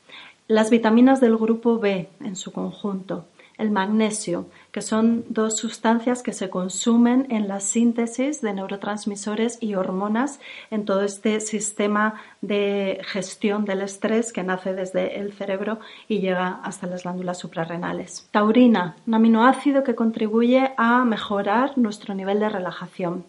Las 0.48 0.70
vitaminas 0.70 1.20
del 1.20 1.36
grupo 1.36 1.78
B 1.78 2.08
en 2.24 2.36
su 2.36 2.52
conjunto, 2.52 3.26
el 3.58 3.70
magnesio, 3.70 4.46
que 4.72 4.82
son 4.82 5.24
dos 5.28 5.56
sustancias 5.56 6.22
que 6.22 6.32
se 6.32 6.50
consumen 6.50 7.26
en 7.30 7.48
la 7.48 7.60
síntesis 7.60 8.40
de 8.40 8.52
neurotransmisores 8.52 9.58
y 9.60 9.74
hormonas 9.74 10.40
en 10.70 10.84
todo 10.84 11.02
este 11.02 11.40
sistema 11.40 12.14
de 12.40 13.00
gestión 13.04 13.64
del 13.64 13.82
estrés 13.82 14.32
que 14.32 14.42
nace 14.42 14.74
desde 14.74 15.18
el 15.18 15.32
cerebro 15.32 15.80
y 16.08 16.20
llega 16.20 16.60
hasta 16.62 16.86
las 16.86 17.02
glándulas 17.02 17.38
suprarrenales. 17.38 18.28
Taurina, 18.30 18.96
un 19.06 19.14
aminoácido 19.14 19.82
que 19.82 19.94
contribuye 19.94 20.72
a 20.76 21.04
mejorar 21.04 21.76
nuestro 21.76 22.14
nivel 22.14 22.40
de 22.40 22.48
relajación. 22.48 23.24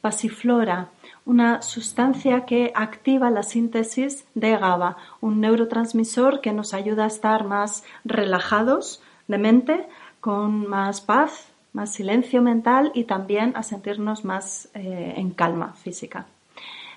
Pasiflora, 0.00 0.90
una 1.24 1.62
sustancia 1.62 2.44
que 2.44 2.70
activa 2.74 3.30
la 3.30 3.42
síntesis 3.42 4.24
de 4.34 4.56
GABA, 4.56 4.96
un 5.20 5.40
neurotransmisor 5.40 6.40
que 6.40 6.52
nos 6.52 6.74
ayuda 6.74 7.04
a 7.04 7.08
estar 7.08 7.44
más 7.44 7.82
relajados, 8.04 9.02
de 9.28 9.38
mente, 9.38 9.88
con 10.26 10.66
más 10.66 11.02
paz, 11.02 11.52
más 11.72 11.92
silencio 11.92 12.42
mental 12.42 12.90
y 12.94 13.04
también 13.04 13.52
a 13.54 13.62
sentirnos 13.62 14.24
más 14.24 14.68
eh, 14.74 15.14
en 15.16 15.30
calma 15.30 15.74
física. 15.74 16.26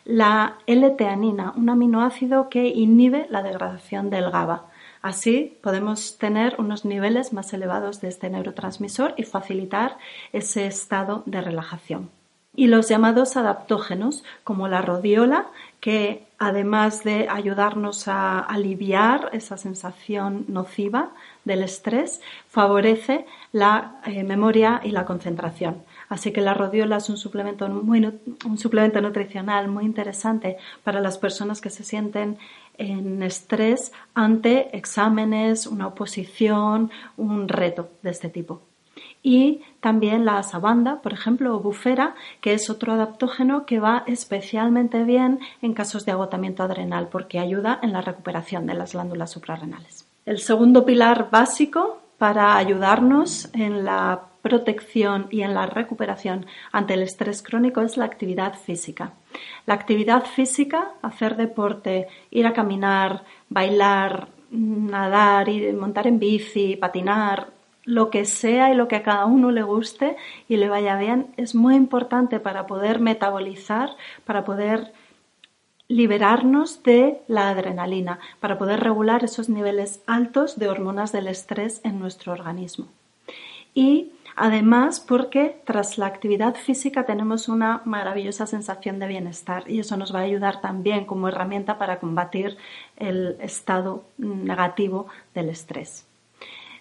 La 0.03 0.55
L-teanina, 0.65 1.53
un 1.55 1.69
aminoácido 1.69 2.49
que 2.49 2.69
inhibe 2.69 3.27
la 3.29 3.43
degradación 3.43 4.09
del 4.09 4.31
GABA. 4.31 4.65
Así 5.03 5.59
podemos 5.61 6.17
tener 6.17 6.55
unos 6.57 6.85
niveles 6.85 7.31
más 7.31 7.53
elevados 7.53 8.01
de 8.01 8.07
este 8.07 8.31
neurotransmisor 8.31 9.13
y 9.15 9.25
facilitar 9.25 9.99
ese 10.33 10.65
estado 10.65 11.21
de 11.27 11.41
relajación. 11.41 12.09
Y 12.55 12.65
los 12.65 12.89
llamados 12.89 13.37
adaptógenos, 13.37 14.23
como 14.43 14.67
la 14.67 14.81
rodiola, 14.81 15.45
que 15.81 16.25
además 16.39 17.03
de 17.03 17.27
ayudarnos 17.29 18.07
a 18.07 18.39
aliviar 18.39 19.29
esa 19.33 19.57
sensación 19.57 20.45
nociva 20.47 21.11
del 21.43 21.63
estrés, 21.63 22.21
favorece 22.47 23.25
la 23.51 23.99
eh, 24.05 24.23
memoria 24.23 24.81
y 24.83 24.91
la 24.91 25.05
concentración. 25.05 25.83
Así 26.07 26.31
que 26.31 26.41
la 26.41 26.53
rodiola 26.53 26.97
es 26.97 27.09
un 27.09 27.17
suplemento, 27.17 27.65
un 27.65 28.57
suplemento 28.57 29.01
nutricional 29.01 29.67
muy 29.67 29.85
interesante 29.85 30.57
para 30.83 31.01
las 31.01 31.17
personas 31.17 31.61
que 31.61 31.69
se 31.69 31.83
sienten 31.83 32.37
en 32.77 33.21
estrés 33.21 33.91
ante 34.13 34.75
exámenes, 34.75 35.67
una 35.67 35.87
oposición, 35.87 36.89
un 37.17 37.49
reto 37.49 37.89
de 38.01 38.11
este 38.11 38.29
tipo 38.29 38.68
y 39.21 39.61
también 39.81 40.25
la 40.25 40.41
sabanda, 40.43 41.01
por 41.01 41.13
ejemplo, 41.13 41.55
o 41.55 41.59
bufera, 41.59 42.15
que 42.41 42.53
es 42.53 42.69
otro 42.69 42.93
adaptógeno 42.93 43.65
que 43.65 43.79
va 43.79 44.03
especialmente 44.07 45.03
bien 45.03 45.39
en 45.61 45.73
casos 45.73 46.05
de 46.05 46.11
agotamiento 46.11 46.63
adrenal 46.63 47.09
porque 47.11 47.39
ayuda 47.39 47.79
en 47.81 47.93
la 47.93 48.01
recuperación 48.01 48.65
de 48.65 48.75
las 48.75 48.93
glándulas 48.93 49.31
suprarrenales. 49.31 50.07
El 50.25 50.39
segundo 50.39 50.85
pilar 50.85 51.29
básico 51.31 51.99
para 52.17 52.57
ayudarnos 52.57 53.49
en 53.53 53.83
la 53.85 54.21
protección 54.41 55.27
y 55.31 55.41
en 55.41 55.53
la 55.53 55.65
recuperación 55.65 56.45
ante 56.71 56.93
el 56.93 57.01
estrés 57.01 57.41
crónico 57.41 57.81
es 57.81 57.97
la 57.97 58.05
actividad 58.05 58.53
física. 58.55 59.13
La 59.65 59.73
actividad 59.73 60.25
física, 60.25 60.91
hacer 61.01 61.35
deporte, 61.35 62.07
ir 62.31 62.47
a 62.47 62.53
caminar, 62.53 63.23
bailar, 63.49 64.29
nadar, 64.51 65.49
ir, 65.49 65.73
montar 65.75 66.07
en 66.07 66.19
bici, 66.19 66.75
patinar, 66.75 67.47
lo 67.89 68.11
que 68.11 68.25
sea 68.25 68.71
y 68.71 68.75
lo 68.75 68.87
que 68.87 68.97
a 68.97 69.03
cada 69.03 69.25
uno 69.25 69.49
le 69.49 69.63
guste 69.63 70.15
y 70.47 70.57
le 70.57 70.69
vaya 70.69 70.95
bien, 70.95 71.33
es 71.37 71.55
muy 71.55 71.75
importante 71.75 72.39
para 72.39 72.67
poder 72.67 72.99
metabolizar, 72.99 73.97
para 74.25 74.45
poder 74.45 74.93
liberarnos 75.87 76.83
de 76.83 77.19
la 77.27 77.49
adrenalina, 77.49 78.19
para 78.39 78.59
poder 78.59 78.81
regular 78.81 79.23
esos 79.23 79.49
niveles 79.49 80.01
altos 80.05 80.59
de 80.59 80.69
hormonas 80.69 81.11
del 81.11 81.27
estrés 81.27 81.81
en 81.83 81.97
nuestro 81.97 82.31
organismo. 82.31 82.85
Y 83.73 84.11
además 84.35 84.99
porque 84.99 85.59
tras 85.65 85.97
la 85.97 86.05
actividad 86.05 86.53
física 86.53 87.07
tenemos 87.07 87.49
una 87.49 87.81
maravillosa 87.85 88.45
sensación 88.45 88.99
de 88.99 89.07
bienestar 89.07 89.63
y 89.67 89.79
eso 89.79 89.97
nos 89.97 90.13
va 90.13 90.19
a 90.19 90.23
ayudar 90.23 90.61
también 90.61 91.05
como 91.05 91.27
herramienta 91.27 91.79
para 91.79 91.99
combatir 91.99 92.55
el 92.97 93.35
estado 93.41 94.03
negativo 94.19 95.07
del 95.33 95.49
estrés. 95.49 96.05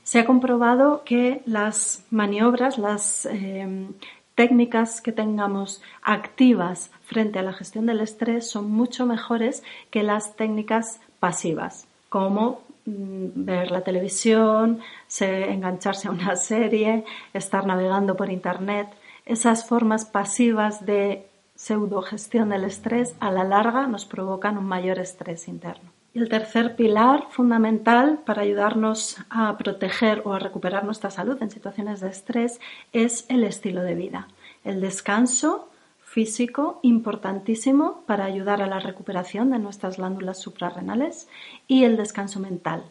Se 0.09 0.21
ha 0.21 0.25
comprobado 0.25 1.03
que 1.05 1.43
las 1.45 2.03
maniobras, 2.11 2.79
las 2.79 3.27
em, 3.27 3.93
técnicas 4.35 5.03
que 5.03 5.13
tengamos 5.13 5.83
activas 6.01 6.91
frente 7.03 7.39
a 7.39 7.43
la 7.43 7.53
gestión 7.53 7.85
del 7.85 8.01
estrés 8.01 8.49
son 8.51 8.71
mucho 8.71 9.05
mejores 9.05 9.63
que 9.91 10.03
las 10.03 10.35
técnicas 10.35 11.03
pasivas, 11.21 11.87
como 12.09 12.63
mm, 12.87 13.45
ver 13.45 13.71
la 13.71 13.83
televisión, 13.83 14.81
engancharse 15.21 16.09
a 16.09 16.13
una 16.13 16.37
serie, 16.37 17.05
estar 17.35 17.67
navegando 17.67 18.17
por 18.17 18.31
Internet. 18.31 18.89
Esas 19.27 19.69
formas 19.69 20.07
pasivas 20.07 20.87
de 20.87 21.27
pseudogestión 21.55 22.49
del 22.49 22.65
estrés 22.65 23.15
a 23.21 23.31
la 23.31 23.45
larga 23.45 23.87
nos 23.87 24.07
provocan 24.07 24.57
un 24.57 24.65
mayor 24.65 25.01
estrés 25.01 25.49
interno. 25.49 25.98
El 26.19 26.29
tercer 26.29 26.75
pilar 26.75 27.29
fundamental 27.31 28.19
para 28.27 28.43
ayudarnos 28.43 29.19
a 29.31 29.57
proteger 29.57 30.23
o 30.25 30.33
a 30.33 30.41
recuperar 30.41 30.83
nuestra 30.83 31.13
salud 31.13 31.41
en 31.41 31.49
situaciones 31.49 32.01
de 32.01 32.09
estrés 32.09 32.59
es 32.93 33.25
el 33.29 33.45
estilo 33.45 33.83
de 33.83 33.95
vida. 33.95 34.27
El 34.65 34.81
descanso 34.81 35.69
físico 36.01 36.81
importantísimo 36.83 38.03
para 38.05 38.25
ayudar 38.25 38.63
a 38.63 38.67
la 38.67 38.81
recuperación 38.81 39.53
de 39.53 39.61
nuestras 39.61 39.99
glándulas 39.99 40.41
suprarrenales 40.41 41.29
y 41.69 41.85
el 41.85 41.97
descanso 41.97 42.41
mental, 42.41 42.83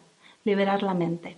liberar 0.44 0.82
la 0.82 0.94
mente. 0.94 1.36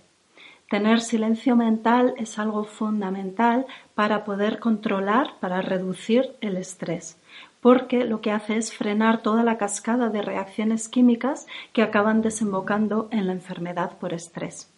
Tener 0.69 1.01
silencio 1.01 1.57
mental 1.57 2.13
es 2.15 2.39
algo 2.39 2.63
fundamental 2.63 3.65
para 3.95 4.23
poder 4.23 4.59
controlar, 4.59 5.33
para 5.41 5.61
reducir 5.61 6.37
el 6.39 6.55
estrés 6.55 7.17
porque 7.61 8.05
lo 8.05 8.21
que 8.21 8.31
hace 8.31 8.57
es 8.57 8.73
frenar 8.73 9.21
toda 9.21 9.43
la 9.43 9.57
cascada 9.57 10.09
de 10.09 10.21
reacciones 10.21 10.89
químicas 10.89 11.47
que 11.73 11.83
acaban 11.83 12.21
desembocando 12.21 13.07
en 13.11 13.27
la 13.27 13.33
enfermedad 13.33 13.97
por 13.99 14.13
estrés. 14.13 14.69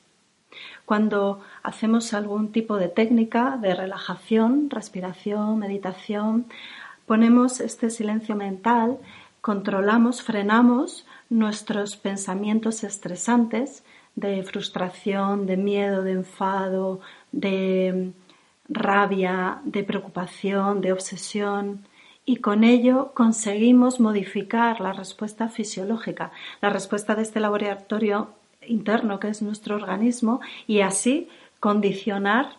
Cuando 0.85 1.39
hacemos 1.63 2.13
algún 2.13 2.51
tipo 2.51 2.77
de 2.77 2.89
técnica 2.89 3.57
de 3.59 3.73
relajación, 3.73 4.69
respiración, 4.69 5.57
meditación, 5.57 6.45
ponemos 7.07 7.61
este 7.61 7.89
silencio 7.89 8.35
mental, 8.35 8.99
controlamos, 9.41 10.21
frenamos 10.21 11.05
nuestros 11.29 11.95
pensamientos 11.95 12.83
estresantes 12.83 13.83
de 14.15 14.43
frustración, 14.43 15.45
de 15.45 15.57
miedo, 15.57 16.03
de 16.03 16.11
enfado, 16.11 16.99
de 17.31 18.11
rabia, 18.69 19.61
de 19.63 19.83
preocupación, 19.83 20.81
de 20.81 20.93
obsesión, 20.93 21.85
y 22.25 22.37
con 22.37 22.63
ello 22.63 23.11
conseguimos 23.13 23.99
modificar 23.99 24.79
la 24.79 24.93
respuesta 24.93 25.49
fisiológica, 25.49 26.31
la 26.61 26.69
respuesta 26.69 27.15
de 27.15 27.23
este 27.23 27.39
laboratorio 27.39 28.29
interno 28.65 29.19
que 29.19 29.27
es 29.27 29.41
nuestro 29.41 29.75
organismo 29.75 30.39
y 30.67 30.81
así 30.81 31.27
condicionar 31.59 32.57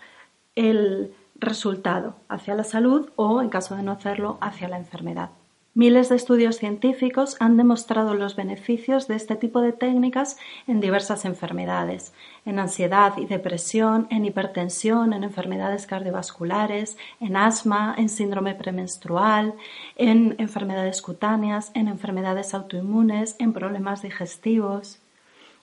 el 0.55 1.15
resultado 1.37 2.17
hacia 2.29 2.55
la 2.55 2.65
salud 2.65 3.11
o, 3.17 3.41
en 3.43 3.49
caso 3.49 3.77
de 3.77 3.83
no 3.83 3.93
hacerlo, 3.93 4.39
hacia 4.41 4.69
la 4.69 4.77
enfermedad. 4.77 5.31
Miles 5.77 6.09
de 6.09 6.15
estudios 6.15 6.59
científicos 6.59 7.37
han 7.41 7.57
demostrado 7.57 8.15
los 8.15 8.37
beneficios 8.37 9.09
de 9.09 9.17
este 9.17 9.35
tipo 9.35 9.61
de 9.61 9.73
técnicas 9.73 10.37
en 10.69 10.81
diversas 10.81 11.25
enfermedades, 11.25 12.13
en 12.47 12.61
ansiedad 12.61 13.19
y 13.19 13.27
depresión, 13.27 14.07
en 14.09 14.25
hipertensión, 14.25 15.13
en 15.13 15.25
enfermedades 15.25 15.89
cardiovasculares, 15.89 16.97
en 17.19 17.37
asma, 17.37 17.93
en 17.99 18.09
síndrome 18.09 18.55
premenstrual, 18.55 19.55
en 19.97 20.37
enfermedades 20.39 21.03
cutáneas, 21.03 21.73
en 21.75 21.89
enfermedades 21.89 22.55
autoinmunes, 22.55 23.35
en 23.41 23.53
problemas 23.53 24.01
digestivos. 24.01 25.01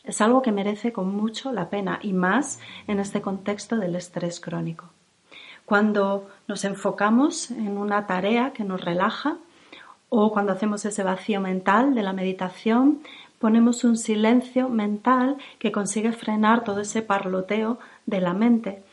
Es 0.04 0.20
algo 0.20 0.42
que 0.42 0.52
merece 0.52 0.92
con 0.92 1.16
mucho 1.16 1.54
la 1.54 1.70
pena 1.70 2.00
y 2.02 2.12
más 2.12 2.60
en 2.88 3.00
este 3.00 3.22
contexto 3.22 3.78
del 3.78 3.96
estrés 3.96 4.42
crónico. 4.42 4.90
Cuando 5.64 6.28
nos 6.50 6.66
enfocamos 6.66 7.50
en 7.50 7.78
una 7.78 8.08
tarea 8.08 8.52
que 8.52 8.66
nos 8.66 8.82
relaja, 8.82 9.38
o 10.14 10.30
cuando 10.30 10.52
hacemos 10.52 10.84
ese 10.84 11.04
vacío 11.04 11.40
mental 11.40 11.96
de 11.96 12.04
la 12.04 12.12
meditación, 12.12 13.02
ponemos 13.40 13.86
un 13.86 13.96
silencio 13.96 14.68
mental 14.68 15.38
que 15.58 15.72
consigue 15.72 16.12
frenar 16.12 16.66
todo 16.66 16.82
ese 16.82 17.02
parloteo 17.02 17.80
de 18.06 18.20
la 18.20 18.34
mente. 18.34 18.84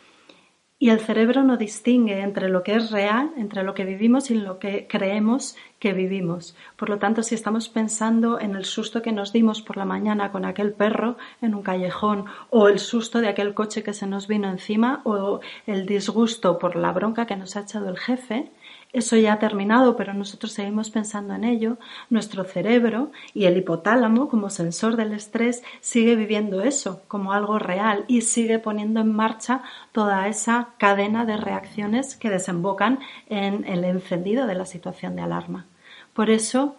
Y 0.79 0.91
el 0.91 1.01
cerebro 1.01 1.43
no 1.43 1.57
distingue 1.57 2.21
entre 2.21 2.49
lo 2.49 2.63
que 2.63 2.77
es 2.77 2.93
real, 2.93 3.33
entre 3.37 3.65
lo 3.65 3.75
que 3.75 3.85
vivimos 3.85 4.31
y 4.31 4.37
lo 4.37 4.61
que 4.61 4.87
creemos 4.89 5.57
que 5.81 5.93
vivimos. 5.93 6.55
Por 6.77 6.89
lo 6.89 6.99
tanto, 7.01 7.25
si 7.25 7.35
estamos 7.35 7.69
pensando 7.69 8.39
en 8.39 8.55
el 8.55 8.65
susto 8.65 9.03
que 9.03 9.11
nos 9.11 9.33
dimos 9.33 9.61
por 9.61 9.77
la 9.77 9.85
mañana 9.85 10.31
con 10.31 10.45
aquel 10.45 10.73
perro 10.73 11.17
en 11.43 11.57
un 11.57 11.65
callejón, 11.65 12.27
o 12.51 12.69
el 12.69 12.79
susto 12.79 13.21
de 13.21 13.27
aquel 13.27 13.55
coche 13.55 13.83
que 13.83 13.93
se 13.93 14.07
nos 14.07 14.29
vino 14.29 14.49
encima, 14.49 15.01
o 15.03 15.41
el 15.67 15.85
disgusto 15.85 16.61
por 16.61 16.77
la 16.77 16.93
bronca 16.93 17.27
que 17.27 17.35
nos 17.35 17.57
ha 17.57 17.63
echado 17.63 17.89
el 17.89 17.99
jefe, 17.99 18.53
eso 18.93 19.17
ya 19.17 19.35
ha 19.35 19.39
terminado, 19.39 19.97
pero 19.97 20.15
nosotros 20.15 20.53
seguimos 20.53 20.91
pensando 20.91 21.35
en 21.35 21.45
ello. 21.45 21.77
Nuestro 22.09 22.45
cerebro 22.45 23.13
y 23.35 23.45
el 23.45 23.57
hipotálamo, 23.59 24.29
como 24.29 24.49
sensor 24.49 24.97
del 24.97 25.13
estrés, 25.13 25.63
sigue 25.81 26.17
viviendo 26.17 26.63
eso 26.63 27.03
como 27.07 27.33
algo 27.33 27.59
real 27.59 28.05
y 28.09 28.23
sigue 28.23 28.59
poniendo 28.59 29.01
en 29.01 29.13
marcha 29.13 29.63
toda 29.93 30.27
esa 30.29 30.71
cadena 30.79 31.27
de 31.27 31.37
reacciones 31.37 32.17
que 32.17 32.31
desembocan 32.31 33.01
en 33.29 33.67
el 33.67 33.85
encendido 33.85 34.47
de 34.47 34.55
la 34.55 34.65
situación 34.65 35.17
de 35.17 35.23
alarma. 35.23 35.67
Por 36.15 36.31
eso, 36.31 36.77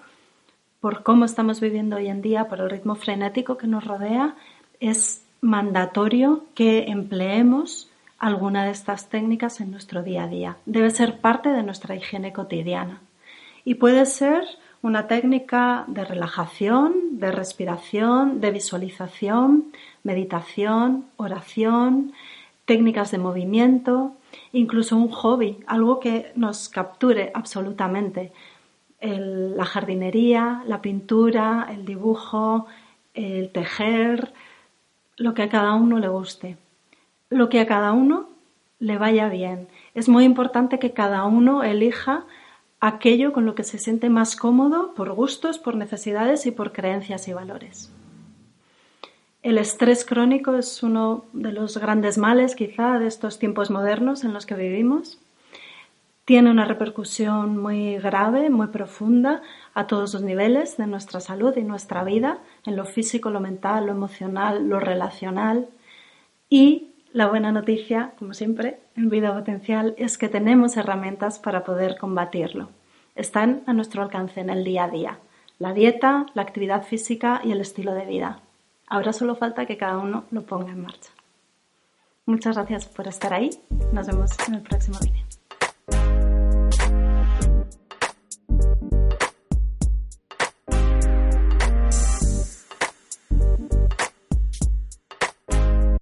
por 0.79 1.03
cómo 1.03 1.25
estamos 1.25 1.59
viviendo 1.59 1.97
hoy 1.97 2.07
en 2.07 2.21
día, 2.23 2.47
por 2.47 2.59
el 2.59 2.71
ritmo 2.71 2.95
frenético 2.95 3.57
que 3.57 3.67
nos 3.67 3.85
rodea, 3.85 4.35
es 4.79 5.23
mandatorio 5.41 6.45
que 6.55 6.85
empleemos 6.87 7.88
alguna 8.19 8.65
de 8.65 8.71
estas 8.71 9.09
técnicas 9.09 9.61
en 9.61 9.71
nuestro 9.71 10.03
día 10.03 10.23
a 10.23 10.27
día. 10.27 10.57
Debe 10.65 10.91
ser 10.91 11.19
parte 11.19 11.49
de 11.49 11.63
nuestra 11.63 11.95
higiene 11.95 12.33
cotidiana. 12.33 13.01
Y 13.63 13.75
puede 13.75 14.05
ser 14.05 14.43
una 14.81 15.07
técnica 15.07 15.85
de 15.87 16.05
relajación, 16.05 17.19
de 17.19 17.31
respiración, 17.31 18.39
de 18.41 18.51
visualización, 18.51 19.71
meditación, 20.03 21.05
oración, 21.17 22.13
técnicas 22.65 23.11
de 23.11 23.17
movimiento, 23.17 24.13
incluso 24.53 24.95
un 24.95 25.09
hobby, 25.09 25.57
algo 25.65 25.99
que 25.99 26.31
nos 26.35 26.69
capture 26.69 27.31
absolutamente. 27.33 28.31
la 29.01 29.63
jardinería, 29.63 30.61
la 30.67 30.81
pintura, 30.81 31.67
el 31.71 31.85
dibujo, 31.85 32.67
el 33.13 33.49
tejer, 33.49 34.33
lo 35.15 35.33
que 35.33 35.43
a 35.43 35.49
cada 35.49 35.73
uno 35.75 35.99
le 35.99 36.09
guste 36.09 36.57
lo 37.29 37.49
que 37.49 37.59
a 37.59 37.67
cada 37.67 37.93
uno 37.93 38.29
le 38.79 38.97
vaya 38.97 39.29
bien. 39.29 39.67
Es 39.93 40.09
muy 40.09 40.23
importante 40.23 40.79
que 40.79 40.93
cada 40.93 41.25
uno 41.25 41.63
elija 41.63 42.25
aquello 42.79 43.33
con 43.33 43.45
lo 43.45 43.55
que 43.55 43.63
se 43.63 43.77
siente 43.77 44.09
más 44.09 44.35
cómodo 44.35 44.93
por 44.93 45.11
gustos, 45.13 45.59
por 45.59 45.75
necesidades 45.75 46.45
y 46.45 46.51
por 46.51 46.71
creencias 46.71 47.27
y 47.27 47.33
valores. 47.33 47.91
El 49.41 49.57
estrés 49.57 50.03
crónico 50.03 50.55
es 50.55 50.83
uno 50.83 51.25
de 51.33 51.51
los 51.51 51.77
grandes 51.77 52.17
males 52.17 52.55
quizá 52.55 52.99
de 52.99 53.07
estos 53.07 53.39
tiempos 53.39 53.69
modernos 53.69 54.23
en 54.23 54.33
los 54.33 54.45
que 54.45 54.55
vivimos. 54.55 55.17
Tiene 56.25 56.51
una 56.51 56.65
repercusión 56.65 57.57
muy 57.57 57.97
grave, 57.97 58.49
muy 58.49 58.67
profunda 58.67 59.41
a 59.73 59.87
todos 59.87 60.13
los 60.13 60.23
niveles 60.23 60.77
de 60.77 60.87
nuestra 60.87 61.21
salud 61.21 61.55
y 61.57 61.63
nuestra 61.63 62.03
vida, 62.03 62.39
en 62.65 62.75
lo 62.75 62.85
físico, 62.85 63.29
lo 63.29 63.39
mental, 63.39 63.87
lo 63.87 63.93
emocional, 63.93 64.67
lo 64.67 64.79
relacional 64.79 65.69
y 66.49 66.88
la 67.11 67.27
buena 67.27 67.51
noticia, 67.51 68.13
como 68.19 68.33
siempre, 68.33 68.79
en 68.95 69.09
vida 69.09 69.33
potencial 69.33 69.95
es 69.97 70.17
que 70.17 70.29
tenemos 70.29 70.77
herramientas 70.77 71.39
para 71.39 71.63
poder 71.63 71.97
combatirlo. 71.97 72.69
Están 73.15 73.63
a 73.65 73.73
nuestro 73.73 74.03
alcance 74.03 74.39
en 74.39 74.51
el 74.51 74.63
día 74.63 74.83
a 74.83 74.89
día. 74.89 75.19
La 75.57 75.73
dieta, 75.73 76.27
la 76.35 76.43
actividad 76.43 76.83
física 76.83 77.41
y 77.43 77.51
el 77.51 77.61
estilo 77.61 77.93
de 77.93 78.05
vida. 78.05 78.41
Ahora 78.87 79.11
solo 79.11 79.35
falta 79.35 79.65
que 79.65 79.77
cada 79.77 79.97
uno 79.97 80.25
lo 80.29 80.43
ponga 80.43 80.71
en 80.71 80.83
marcha. 80.83 81.11
Muchas 82.25 82.55
gracias 82.55 82.85
por 82.85 83.07
estar 83.07 83.33
ahí. 83.33 83.49
Nos 83.91 84.05
vemos 84.05 84.31
en 84.47 84.53
el 84.55 84.61
próximo 84.61 84.99
vídeo. 84.99 86.18